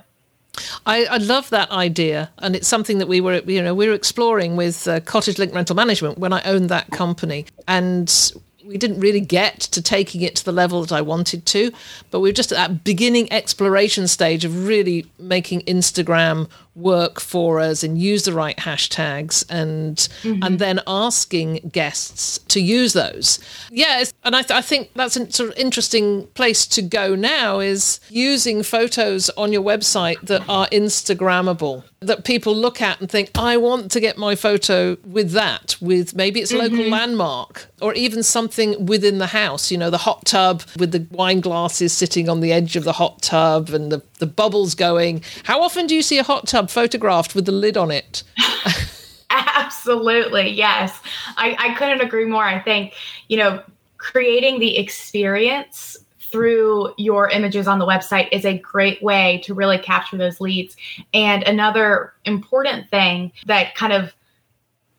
[0.85, 3.93] I, I, love that idea, and it's something that we were, you know, we were
[3.93, 8.33] exploring with uh, Cottage Link Rental Management when I owned that company, and
[8.65, 11.71] we didn't really get to taking it to the level that I wanted to,
[12.09, 17.59] but we were just at that beginning exploration stage of really making Instagram work for
[17.59, 20.41] us and use the right hashtags and mm-hmm.
[20.43, 23.39] and then asking guests to use those.
[23.69, 27.59] Yeah, and I, th- I think that's a sort of interesting place to go now
[27.59, 33.29] is using photos on your website that are Instagrammable that people look at and think,
[33.35, 36.91] I want to get my photo with that, with maybe it's a local mm-hmm.
[36.91, 41.41] landmark or even something within the house, you know, the hot tub with the wine
[41.41, 45.21] glasses sitting on the edge of the hot tub and the, the bubbles going.
[45.43, 48.23] How often do you see a hot tub photographed with the lid on it?
[49.29, 50.97] Absolutely, yes.
[51.37, 52.45] I, I couldn't agree more.
[52.45, 52.93] I think,
[53.27, 53.61] you know,
[53.97, 59.77] creating the experience through your images on the website is a great way to really
[59.77, 60.77] capture those leads.
[61.13, 64.13] And another important thing that kind of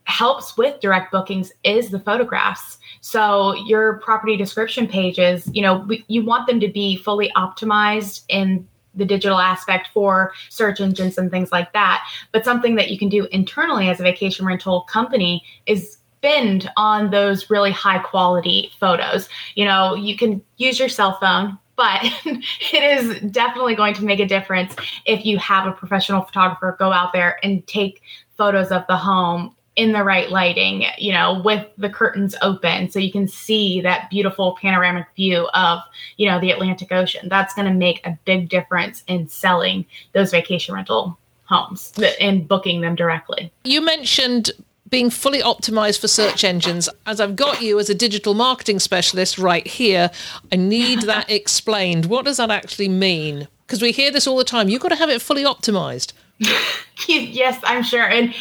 [0.04, 2.78] helps with direct bookings is the photographs.
[3.02, 8.24] So your property description pages, you know, we, you want them to be fully optimized
[8.28, 12.06] in the digital aspect for search engines and things like that.
[12.32, 17.10] But something that you can do internally as a vacation rental company is spend on
[17.10, 19.28] those really high quality photos.
[19.56, 24.20] You know, you can use your cell phone, but it is definitely going to make
[24.20, 28.02] a difference if you have a professional photographer go out there and take
[28.36, 32.98] photos of the home in the right lighting, you know, with the curtains open so
[32.98, 35.80] you can see that beautiful panoramic view of,
[36.18, 37.28] you know, the Atlantic Ocean.
[37.28, 42.82] That's going to make a big difference in selling those vacation rental homes and booking
[42.82, 43.50] them directly.
[43.64, 44.50] You mentioned
[44.92, 46.88] being fully optimized for search engines.
[47.06, 50.10] As I've got you as a digital marketing specialist right here,
[50.52, 52.06] I need that explained.
[52.06, 53.48] What does that actually mean?
[53.66, 54.68] Because we hear this all the time.
[54.68, 56.12] You've got to have it fully optimized.
[57.08, 58.02] yes, I'm sure.
[58.02, 58.34] And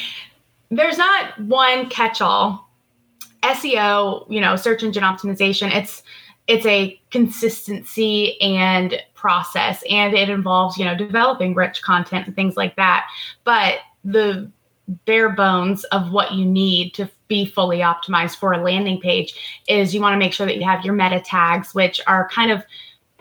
[0.72, 2.70] there's not one catch-all.
[3.44, 6.04] SEO, you know, search engine optimization, it's
[6.48, 12.58] it's a consistency and process and it involves, you know, developing rich content and things
[12.58, 13.08] like that.
[13.44, 14.52] But the
[15.06, 19.94] bare bones of what you need to be fully optimized for a landing page is
[19.94, 22.64] you want to make sure that you have your meta tags, which are kind of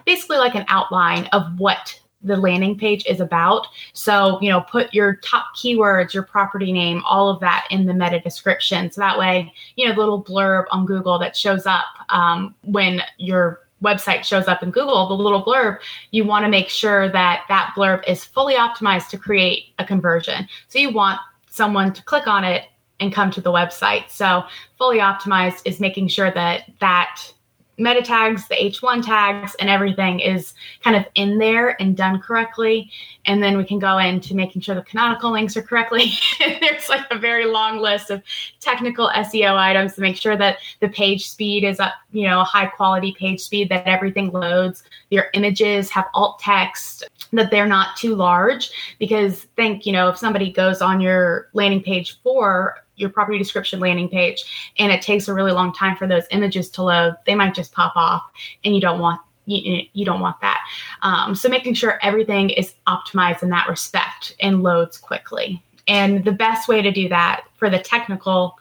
[0.07, 3.67] basically like an outline of what the landing page is about.
[3.93, 7.95] So, you know, put your top keywords, your property name, all of that in the
[7.95, 8.91] meta description.
[8.91, 13.03] So that way, you know, the little blurb on Google that shows up um, when
[13.17, 15.79] your website shows up in Google, the little blurb,
[16.11, 20.47] you want to make sure that that blurb is fully optimized to create a conversion.
[20.69, 22.65] So you want someone to click on it
[23.01, 24.11] and come to the website.
[24.11, 24.45] So
[24.77, 27.33] fully optimized is making sure that that
[27.81, 32.91] meta tags, the H1 tags, and everything is kind of in there and done correctly.
[33.25, 36.13] And then we can go into making sure the canonical links are correctly.
[36.39, 38.23] There's like a very long list of
[38.61, 42.45] technical SEO items to make sure that the page speed is up, you know, a
[42.45, 47.97] high quality page speed, that everything loads, your images have alt text, that they're not
[47.97, 53.11] too large because think you know if somebody goes on your landing page for your
[53.11, 56.83] property description landing page and it takes a really long time for those images to
[56.83, 58.23] load they might just pop off
[58.65, 60.61] and you don't want you, you don't want that
[61.03, 66.33] um, so making sure everything is optimized in that respect and loads quickly and the
[66.33, 68.57] best way to do that for the technical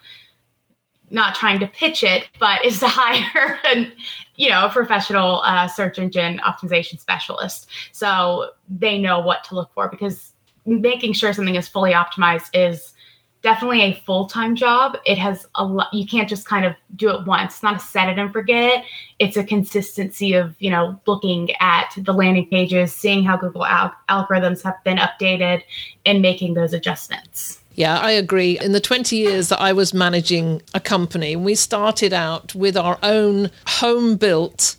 [1.11, 3.91] not trying to pitch it, but is to hire an,
[4.35, 7.67] you know, a professional uh, search engine optimization specialist.
[7.91, 10.33] So they know what to look for because
[10.65, 12.93] making sure something is fully optimized is
[13.41, 14.97] definitely a full-time job.
[15.05, 17.55] It has a lot, you can't just kind of do it once.
[17.55, 18.85] It's not a set it and forget it.
[19.19, 23.95] It's a consistency of, you know, looking at the landing pages, seeing how Google al-
[24.09, 25.63] algorithms have been updated
[26.05, 27.59] and making those adjustments.
[27.75, 28.59] Yeah, I agree.
[28.59, 32.99] In the 20 years that I was managing a company, we started out with our
[33.01, 34.75] own home built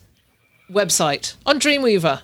[0.71, 2.21] website on Dreamweaver.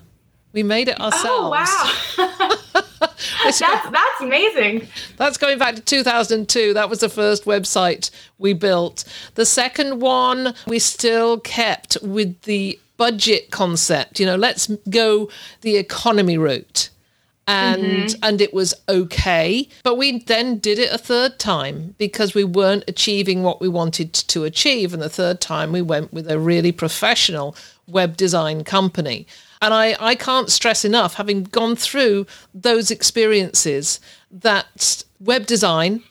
[0.57, 1.27] We made it ourselves.
[1.29, 3.11] Oh, wow.
[3.45, 4.89] that's that's amazing.
[5.19, 6.73] That's going back to 2002.
[6.73, 9.05] That was the first website we built.
[9.35, 14.19] The second one we still kept with the budget concept.
[14.19, 15.29] You know, let's go
[15.61, 16.89] the economy route.
[17.49, 18.25] And mm-hmm.
[18.25, 22.83] and it was okay, but we then did it a third time because we weren't
[22.89, 24.93] achieving what we wanted to achieve.
[24.93, 27.55] And the third time we went with a really professional
[27.87, 29.29] web design company.
[29.63, 36.03] And I, I can't stress enough, having gone through those experiences, that web design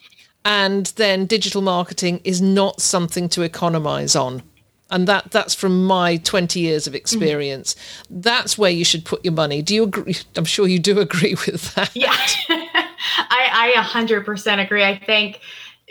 [0.46, 4.44] and then digital marketing is not something to economize on.
[4.92, 7.74] And that that's from my 20 years of experience.
[7.74, 8.22] Mm-hmm.
[8.22, 9.62] That's where you should put your money.
[9.62, 10.16] Do you agree?
[10.36, 11.96] I'm sure you do agree with that.
[11.96, 12.16] Yeah,
[12.50, 14.84] I, I 100% agree.
[14.84, 15.40] I think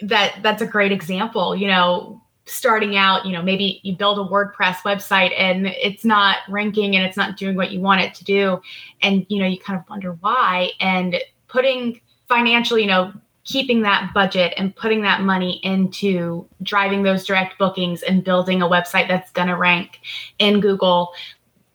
[0.02, 1.56] that that's a great example.
[1.56, 6.38] You know, starting out, you know, maybe you build a WordPress website and it's not
[6.48, 8.60] ranking and it's not doing what you want it to do.
[9.02, 10.70] And, you know, you kind of wonder why.
[10.78, 11.16] And
[11.48, 13.12] putting financially, you know,
[13.44, 18.68] keeping that budget and putting that money into driving those direct bookings and building a
[18.68, 20.00] website that's going to rank
[20.38, 21.12] in Google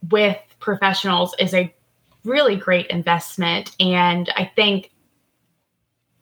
[0.10, 1.74] with professionals is a
[2.24, 3.76] really great investment.
[3.80, 4.92] And I think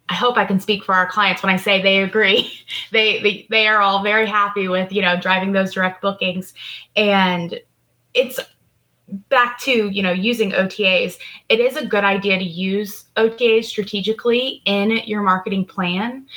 [0.10, 2.52] I hope I can speak for our clients when I say they agree.
[2.91, 6.54] they, they they are all very happy with you know driving those direct bookings,
[6.95, 7.60] and
[8.14, 8.39] it's
[9.30, 11.18] back to you know using OTAs.
[11.49, 16.28] It is a good idea to use OTAs strategically in your marketing plan,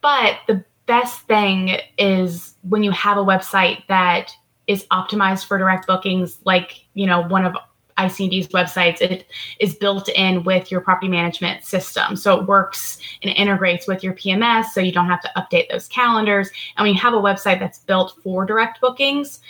[0.00, 4.32] but the best thing is when you have a website that
[4.66, 7.54] is optimized for direct bookings, like you know one of
[8.00, 9.26] ICND's websites, it
[9.58, 12.16] is built in with your property management system.
[12.16, 15.86] So it works and integrates with your PMS so you don't have to update those
[15.88, 16.50] calendars.
[16.76, 19.40] And when you have a website that's built for direct bookings,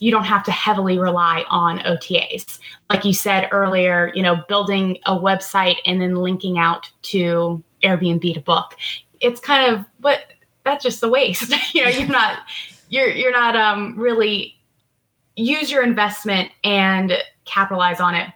[0.00, 2.58] you don't have to heavily rely on OTAs.
[2.90, 8.34] Like you said earlier, you know, building a website and then linking out to Airbnb
[8.34, 8.74] to book.
[9.20, 10.20] It's kind of but
[10.64, 11.52] that's just a waste.
[11.74, 12.40] you know, you're not
[12.88, 14.54] you're you're not um really
[15.36, 17.12] use your investment and
[17.44, 18.28] capitalize on it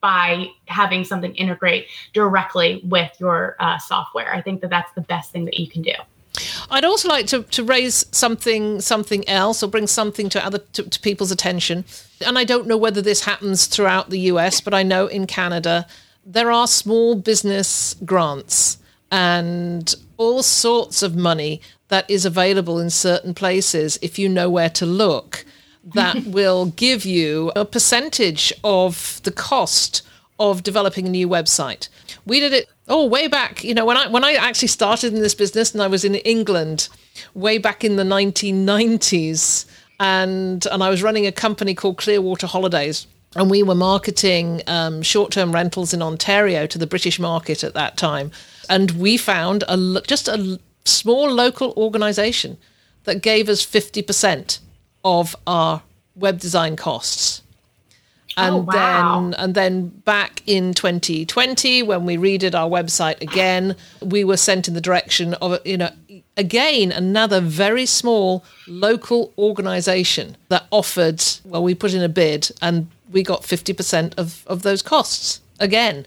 [0.00, 4.34] by having something integrate directly with your uh, software.
[4.34, 5.92] I think that that's the best thing that you can do.
[6.70, 10.84] I'd also like to, to raise something something else or bring something to other to,
[10.84, 11.84] to people's attention.
[12.24, 15.86] And I don't know whether this happens throughout the US, but I know in Canada
[16.24, 18.78] there are small business grants
[19.10, 24.70] and all sorts of money that is available in certain places if you know where
[24.70, 25.44] to look
[25.82, 30.02] that will give you a percentage of the cost
[30.40, 31.88] of developing a new website.
[32.24, 35.20] We did it oh way back, you know, when I when I actually started in
[35.20, 36.88] this business and I was in England
[37.34, 39.66] way back in the 1990s
[40.00, 45.02] and and I was running a company called Clearwater Holidays and we were marketing um,
[45.02, 48.32] short-term rentals in Ontario to the British market at that time
[48.68, 52.56] and we found a just a small local organization
[53.04, 54.58] that gave us 50%
[55.04, 55.82] of our
[56.14, 57.42] web design costs.
[58.40, 59.20] Oh, and oh, wow.
[59.30, 64.68] then and then back in 2020 when we redid our website again, we were sent
[64.68, 65.90] in the direction of you know
[66.36, 72.88] again another very small local organization that offered well we put in a bid and
[73.10, 76.06] we got 50% of of those costs again.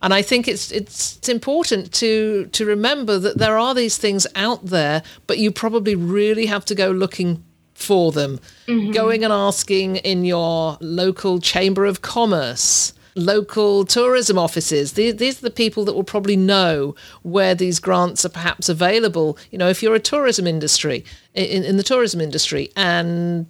[0.00, 4.26] And I think it's it's it's important to to remember that there are these things
[4.36, 7.42] out there, but you probably really have to go looking
[7.78, 8.40] for them.
[8.66, 8.92] Mm-hmm.
[8.92, 14.92] Going and asking in your local chamber of commerce, local tourism offices.
[14.92, 19.38] These, these, are the people that will probably know where these grants are perhaps available.
[19.50, 21.04] You know, if you're a tourism industry,
[21.34, 23.48] in, in the tourism industry, and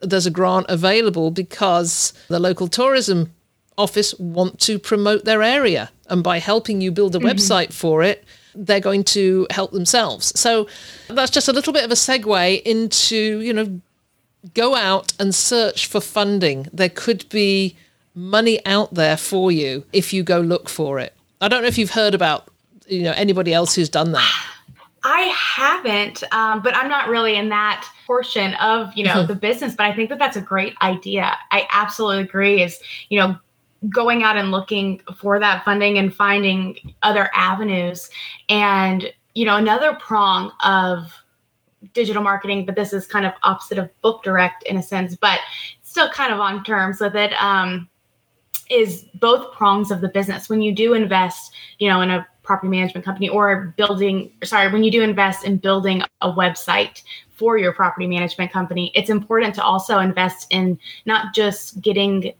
[0.00, 3.32] there's a grant available because the local tourism
[3.78, 5.90] office want to promote their area.
[6.08, 7.28] And by helping you build a mm-hmm.
[7.28, 8.24] website for it,
[8.56, 10.38] they're going to help themselves.
[10.38, 10.66] So
[11.08, 13.80] that's just a little bit of a segue into, you know,
[14.54, 16.68] go out and search for funding.
[16.72, 17.76] There could be
[18.14, 21.14] money out there for you if you go look for it.
[21.40, 22.48] I don't know if you've heard about,
[22.86, 24.46] you know, anybody else who's done that.
[25.04, 29.76] I haven't, um, but I'm not really in that portion of you know the business.
[29.76, 31.32] But I think that that's a great idea.
[31.52, 32.60] I absolutely agree.
[32.60, 33.36] Is you know
[33.88, 38.10] going out and looking for that funding and finding other avenues.
[38.48, 41.12] And, you know, another prong of
[41.92, 45.40] digital marketing, but this is kind of opposite of book direct in a sense, but
[45.82, 47.32] still kind of on terms with it.
[47.42, 47.88] Um,
[48.70, 50.48] is both prongs of the business.
[50.48, 54.84] When you do invest, you know, in a property management company or building, sorry, when
[54.84, 59.62] you do invest in building a website for your property management company, it's important to
[59.62, 62.32] also invest in not just getting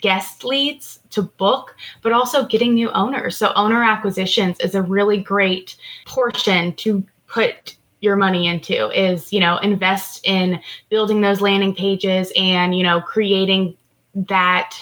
[0.00, 3.36] guest leads to book, but also getting new owners.
[3.36, 5.76] So, owner acquisitions is a really great
[6.06, 10.60] portion to put your money into is you know invest in
[10.90, 13.74] building those landing pages and you know creating
[14.14, 14.76] that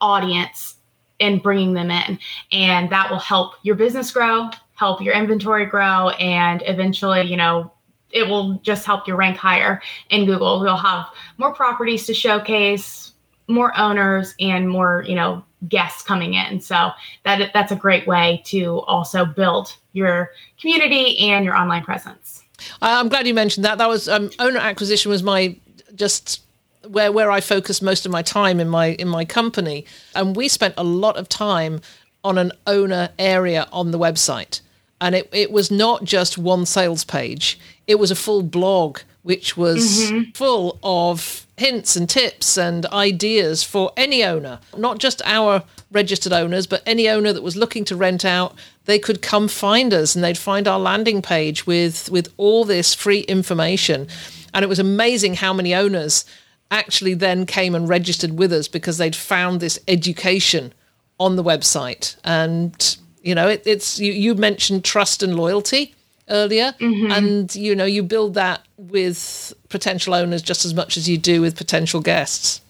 [0.00, 0.76] audience
[1.20, 2.18] and bringing them in
[2.50, 7.70] and that will help your business grow help your inventory grow and eventually you know
[8.10, 13.11] it will just help you rank higher in google you'll have more properties to showcase
[13.48, 16.60] more owners and more, you know, guests coming in.
[16.60, 16.90] So
[17.24, 20.30] that that's a great way to also build your
[20.60, 22.42] community and your online presence.
[22.80, 23.78] I'm glad you mentioned that.
[23.78, 25.56] That was um, owner acquisition was my
[25.94, 26.42] just
[26.88, 29.84] where where I focused most of my time in my in my company,
[30.14, 31.80] and we spent a lot of time
[32.24, 34.60] on an owner area on the website,
[35.00, 39.56] and it it was not just one sales page; it was a full blog which
[39.56, 40.30] was mm-hmm.
[40.32, 45.62] full of hints and tips and ideas for any owner, not just our
[45.92, 48.54] registered owners, but any owner that was looking to rent out.
[48.86, 52.94] They could come find us and they'd find our landing page with, with all this
[52.94, 54.08] free information.
[54.52, 56.24] And it was amazing how many owners
[56.70, 60.72] actually then came and registered with us because they'd found this education
[61.20, 62.16] on the website.
[62.24, 65.94] And, you know, it, it's you, you mentioned trust and loyalty
[66.28, 66.72] earlier.
[66.80, 67.10] Mm-hmm.
[67.12, 71.40] and you know you build that with potential owners just as much as you do
[71.40, 72.60] with potential guests.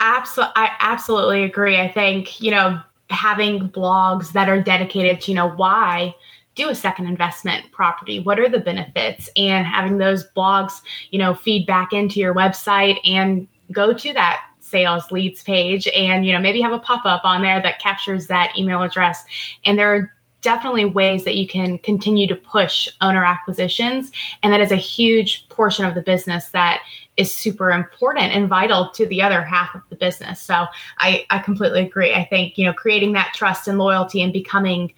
[0.00, 1.80] Absolutely i absolutely agree.
[1.80, 2.80] I think you know
[3.10, 6.14] having blogs that are dedicated to you know why
[6.54, 8.18] do a second investment property?
[8.18, 9.30] What are the benefits?
[9.36, 10.80] And having those blogs
[11.10, 16.26] you know feed back into your website and go to that sales leads page and
[16.26, 19.24] you know maybe have a pop-up on there that captures that email address.
[19.64, 24.12] And there are definitely ways that you can continue to push owner acquisitions.
[24.42, 26.82] And that is a huge portion of the business that
[27.16, 30.40] is super important and vital to the other half of the business.
[30.40, 30.66] So
[30.98, 32.14] I, I completely agree.
[32.14, 34.92] I think, you know, creating that trust and loyalty and becoming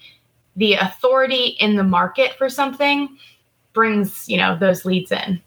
[0.57, 3.17] the authority in the market for something
[3.73, 5.41] brings, you know, those leads in.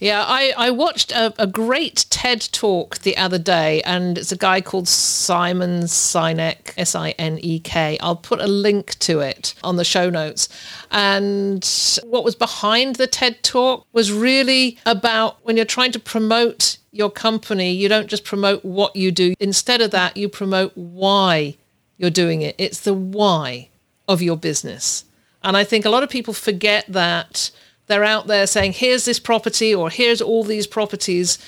[0.00, 4.36] Yeah, I, I watched a, a, great TED talk the other day, and it's a
[4.36, 7.98] guy called Simon Sinek, S I N E K.
[8.00, 10.48] I'll put a link to it on the show notes.
[10.90, 11.64] And
[12.04, 17.10] what was behind the TED talk was really about when you're trying to promote your
[17.10, 19.34] company, you don't just promote what you do.
[19.38, 21.56] Instead of that, you promote why
[21.96, 22.54] you're doing it.
[22.58, 23.68] It's the why
[24.08, 25.04] of your business.
[25.42, 27.50] And I think a lot of people forget that
[27.88, 31.38] they're out there saying, here's this property or here's all these properties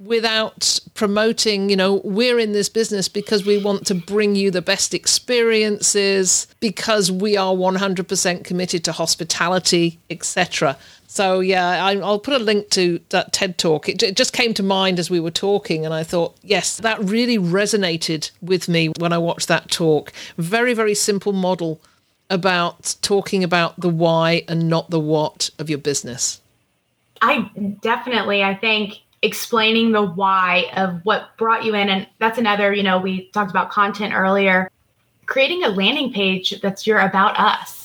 [0.00, 4.62] without promoting, you know, we're in this business because we want to bring you the
[4.62, 10.76] best experiences, because we are 100% committed to hospitality, etc.
[11.06, 13.90] So, yeah, I, will put a link to that TED talk.
[13.90, 16.98] It, it just came to mind as we were talking, and I thought, yes, that
[17.04, 20.14] really resonated with me when I watched that talk.
[20.38, 21.78] Very, very simple model
[22.30, 26.40] about talking about the why and not the what of your business?
[27.20, 27.50] I
[27.82, 31.88] definitely, I think explaining the why of what brought you in.
[31.88, 34.70] And that's another, you know, we talked about content earlier.
[35.26, 37.79] Creating a landing page that's your about us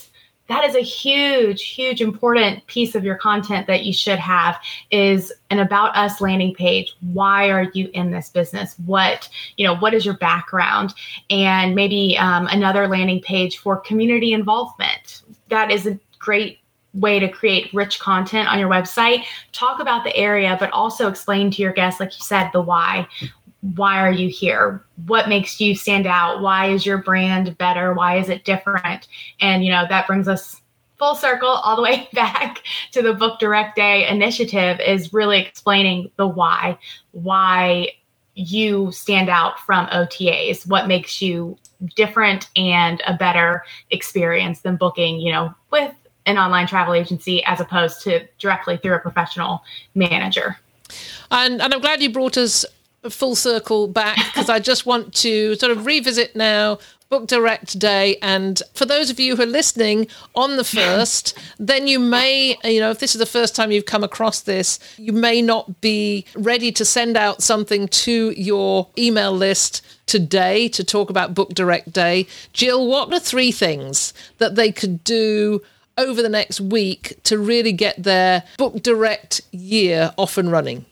[0.48, 4.60] that is a huge huge important piece of your content that you should have
[4.92, 6.96] is an about us landing page.
[7.14, 8.76] Why are you in this business?
[8.86, 10.94] What you know what is your background?
[11.30, 15.24] And maybe um, another landing page for community involvement.
[15.50, 16.60] That is a great
[16.94, 19.26] way to create rich content on your website.
[19.52, 23.08] Talk about the area but also explain to your guests like you said the why
[23.74, 24.84] why are you here?
[25.08, 26.42] What makes you stand out?
[26.42, 27.94] Why is your brand better?
[27.94, 29.08] Why is it different?
[29.40, 30.62] And you know that brings us
[30.98, 36.12] full circle all the way back to the book direct day initiative is really explaining
[36.18, 36.78] the why
[37.12, 37.90] why
[38.36, 41.58] you stand out from otas what makes you
[41.96, 45.94] different and a better experience than booking you know with
[46.26, 49.64] an online travel agency as opposed to directly through a professional
[49.94, 50.58] manager.
[51.32, 52.66] And, and I'm glad you brought us
[53.10, 56.80] full circle back because I just want to sort of revisit now
[57.10, 58.18] Book Direct Day.
[58.22, 62.80] And for those of you who are listening on the first, then you may, you
[62.80, 66.26] know, if this is the first time you've come across this, you may not be
[66.36, 71.92] ready to send out something to your email list today to talk about Book Direct
[71.92, 72.28] Day.
[72.54, 75.62] Jill, what are three things that they could do?
[75.98, 80.86] Over the next week to really get their book direct year off and running?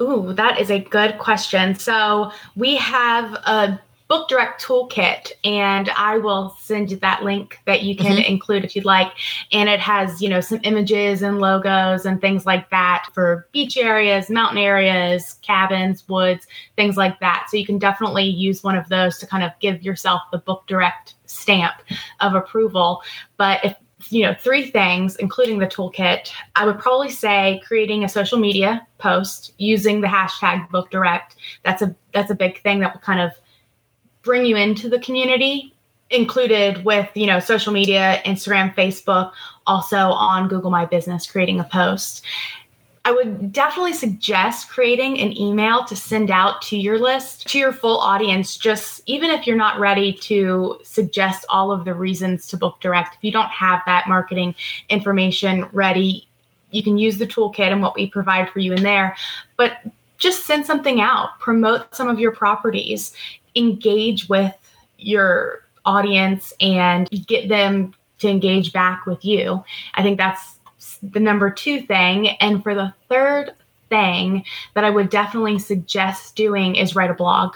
[0.00, 1.74] Ooh, that is a good question.
[1.74, 7.82] So we have a Book Direct Toolkit, and I will send you that link that
[7.82, 8.32] you can mm-hmm.
[8.32, 9.10] include if you'd like.
[9.50, 13.76] And it has, you know, some images and logos and things like that for beach
[13.76, 17.48] areas, mountain areas, cabins, woods, things like that.
[17.50, 20.68] So you can definitely use one of those to kind of give yourself the Book
[20.68, 21.74] Direct stamp
[22.20, 23.02] of approval.
[23.38, 23.74] But if
[24.10, 26.30] you know three things including the toolkit.
[26.54, 31.82] I would probably say creating a social media post using the hashtag book direct that's
[31.82, 33.32] a that's a big thing that will kind of
[34.22, 35.72] bring you into the community
[36.10, 39.32] included with you know social media instagram facebook
[39.66, 42.24] also on google my business creating a post
[43.06, 47.72] i would definitely suggest creating an email to send out to your list to your
[47.72, 52.56] full audience just even if you're not ready to suggest all of the reasons to
[52.56, 53.16] book direct.
[53.16, 54.54] If you don't have that marketing
[54.90, 56.28] information ready
[56.70, 59.16] you can use the toolkit and what we provide for you in there.
[59.56, 59.78] But
[60.18, 61.38] just send something out.
[61.40, 63.12] Promote some of your properties.
[63.54, 64.54] Engage with
[64.98, 69.62] your audience and get them to engage back with you.
[69.94, 70.55] I think that's
[71.02, 72.28] the number two thing.
[72.40, 73.52] And for the third
[73.88, 74.44] thing
[74.74, 77.54] that I would definitely suggest doing is write a blog.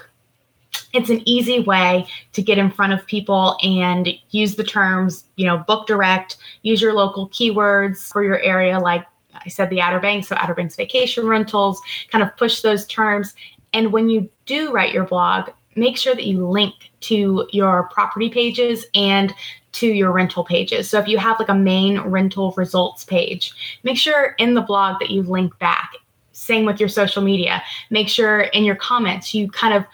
[0.93, 5.47] It's an easy way to get in front of people and use the terms, you
[5.47, 10.01] know, book direct, use your local keywords for your area, like I said, the Outer
[10.01, 11.81] Banks, so Outer Banks vacation rentals,
[12.11, 13.35] kind of push those terms.
[13.73, 18.29] And when you do write your blog, make sure that you link to your property
[18.29, 19.33] pages and
[19.73, 20.91] to your rental pages.
[20.91, 24.99] So if you have like a main rental results page, make sure in the blog
[25.01, 25.93] that you link back.
[26.33, 27.63] Same with your social media.
[27.91, 29.85] Make sure in your comments you kind of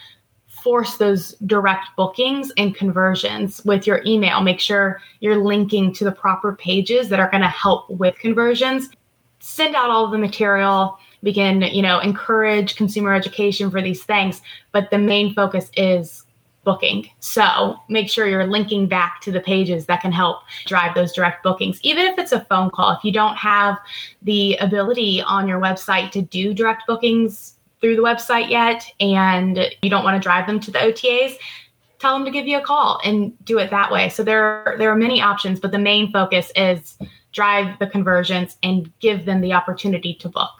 [0.48, 4.40] force those direct bookings and conversions with your email.
[4.40, 8.88] Make sure you're linking to the proper pages that are going to help with conversions.
[9.38, 10.98] Send out all the material
[11.32, 16.25] can you know encourage consumer education for these things but the main focus is
[16.66, 17.08] booking.
[17.20, 21.42] So make sure you're linking back to the pages that can help drive those direct
[21.42, 21.80] bookings.
[21.82, 23.78] Even if it's a phone call if you don't have
[24.20, 29.88] the ability on your website to do direct bookings through the website yet and you
[29.88, 31.36] don't want to drive them to the otas
[31.98, 34.10] tell them to give you a call and do it that way.
[34.10, 36.98] So there are, there are many options but the main focus is
[37.32, 40.50] drive the conversions and give them the opportunity to book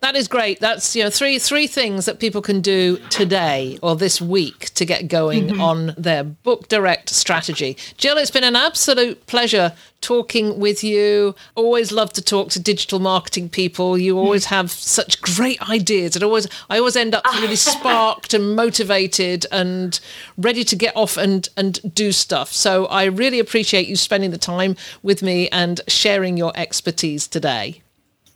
[0.00, 0.60] that is great.
[0.60, 4.86] That's you know three three things that people can do today or this week to
[4.86, 5.60] get going mm-hmm.
[5.60, 7.76] on their book direct strategy.
[7.98, 11.34] Jill, it's been an absolute pleasure talking with you.
[11.54, 13.98] Always love to talk to digital marketing people.
[13.98, 16.16] You always have such great ideas.
[16.16, 20.00] It always I always end up really sparked and motivated and
[20.38, 22.52] ready to get off and and do stuff.
[22.52, 27.82] So I really appreciate you spending the time with me and sharing your expertise today.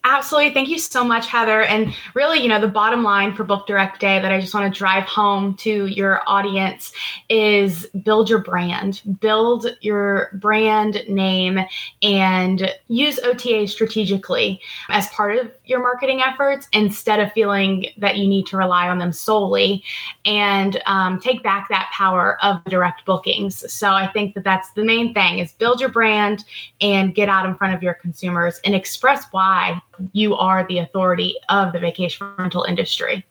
[0.07, 0.53] Absolutely.
[0.53, 1.63] Thank you so much, Heather.
[1.63, 4.71] And really, you know, the bottom line for Book Direct Day that I just want
[4.73, 6.93] to drive home to your audience
[7.31, 11.59] is build your brand, build your brand name,
[12.03, 18.29] and use OTA strategically as part of your marketing efforts instead of feeling that you
[18.29, 19.83] need to rely on them solely
[20.27, 23.73] and um, take back that power of direct bookings.
[23.73, 26.45] So I think that that's the main thing is build your brand
[26.83, 29.81] and get out in front of your consumers and express why
[30.13, 33.25] you are the authority of the vacation rental industry.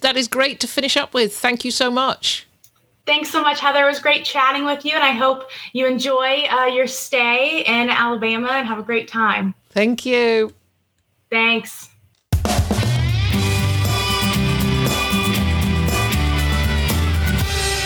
[0.00, 1.36] That is great to finish up with.
[1.36, 2.46] Thank you so much.
[3.06, 3.84] Thanks so much, Heather.
[3.84, 7.90] It was great chatting with you, and I hope you enjoy uh, your stay in
[7.90, 9.54] Alabama and have a great time.
[9.70, 10.52] Thank you.
[11.30, 11.90] Thanks.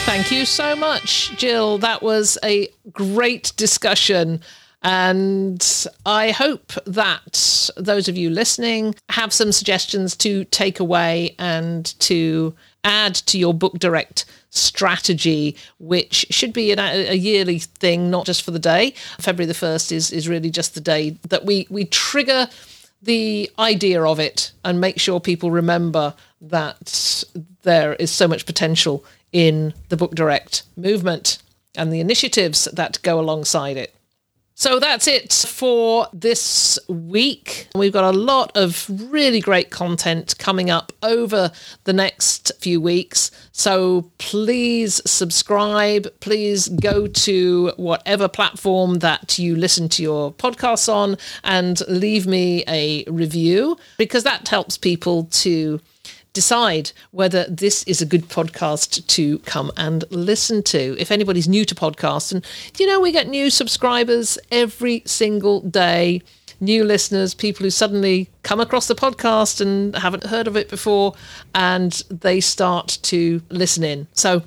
[0.04, 1.78] Thank you so much, Jill.
[1.78, 4.40] That was a great discussion
[4.82, 11.84] and I hope that those of you listening have some suggestions to take away and
[12.00, 12.54] to
[12.84, 18.42] add to your book direct strategy, which should be an, a yearly thing, not just
[18.42, 18.94] for the day.
[19.18, 22.48] February the 1st is, is really just the day that we, we trigger
[23.02, 27.24] the idea of it and make sure people remember that
[27.62, 31.38] there is so much potential in the book direct movement
[31.74, 33.94] and the initiatives that go alongside it.
[34.60, 37.68] So that's it for this week.
[37.76, 41.52] We've got a lot of really great content coming up over
[41.84, 43.30] the next few weeks.
[43.52, 46.08] So please subscribe.
[46.18, 52.64] Please go to whatever platform that you listen to your podcasts on and leave me
[52.66, 55.80] a review because that helps people to
[56.38, 60.94] decide whether this is a good podcast to come and listen to.
[60.96, 62.46] If anybody's new to podcasts, and
[62.78, 66.22] you know, we get new subscribers every single day,
[66.60, 71.12] new listeners, people who suddenly come across the podcast and haven't heard of it before,
[71.56, 74.06] and they start to listen in.
[74.12, 74.44] So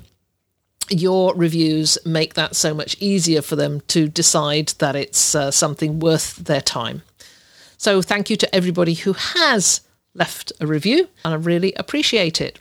[0.88, 6.00] your reviews make that so much easier for them to decide that it's uh, something
[6.00, 7.02] worth their time.
[7.76, 9.82] So thank you to everybody who has
[10.14, 12.58] left a review, and I really appreciate it.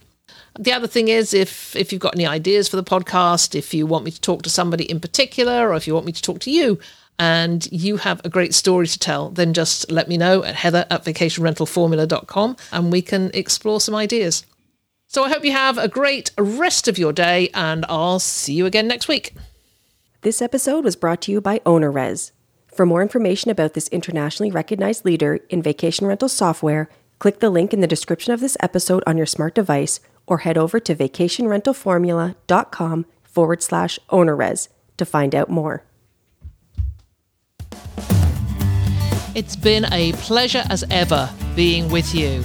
[0.60, 3.86] The other thing is, if if you've got any ideas for the podcast, if you
[3.86, 6.39] want me to talk to somebody in particular, or if you want me to talk
[6.41, 6.80] to you,
[7.22, 10.86] and you have a great story to tell, then just let me know at heather
[10.89, 14.43] at vacationrentalformula.com and we can explore some ideas.
[15.08, 18.66] So I hope you have a great rest of your day, and I'll see you
[18.66, 19.36] again next week.
[20.22, 22.32] This episode was brought to you by OwnerRez.
[22.74, 26.89] For more information about this internationally recognized leader in vacation rental software,
[27.22, 30.57] click the link in the description of this episode on your smart device or head
[30.57, 35.84] over to vacationrentalformula.com forward slash OwnerRez to find out more.
[39.36, 42.43] It's been a pleasure as ever being with you.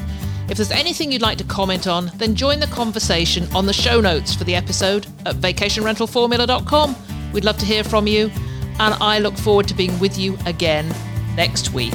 [0.50, 4.02] If there's anything you'd like to comment on, then join the conversation on the show
[4.02, 6.94] notes for the episode at vacationrentalformula.com.
[7.32, 8.30] We'd love to hear from you,
[8.78, 10.94] and I look forward to being with you again
[11.34, 11.94] next week.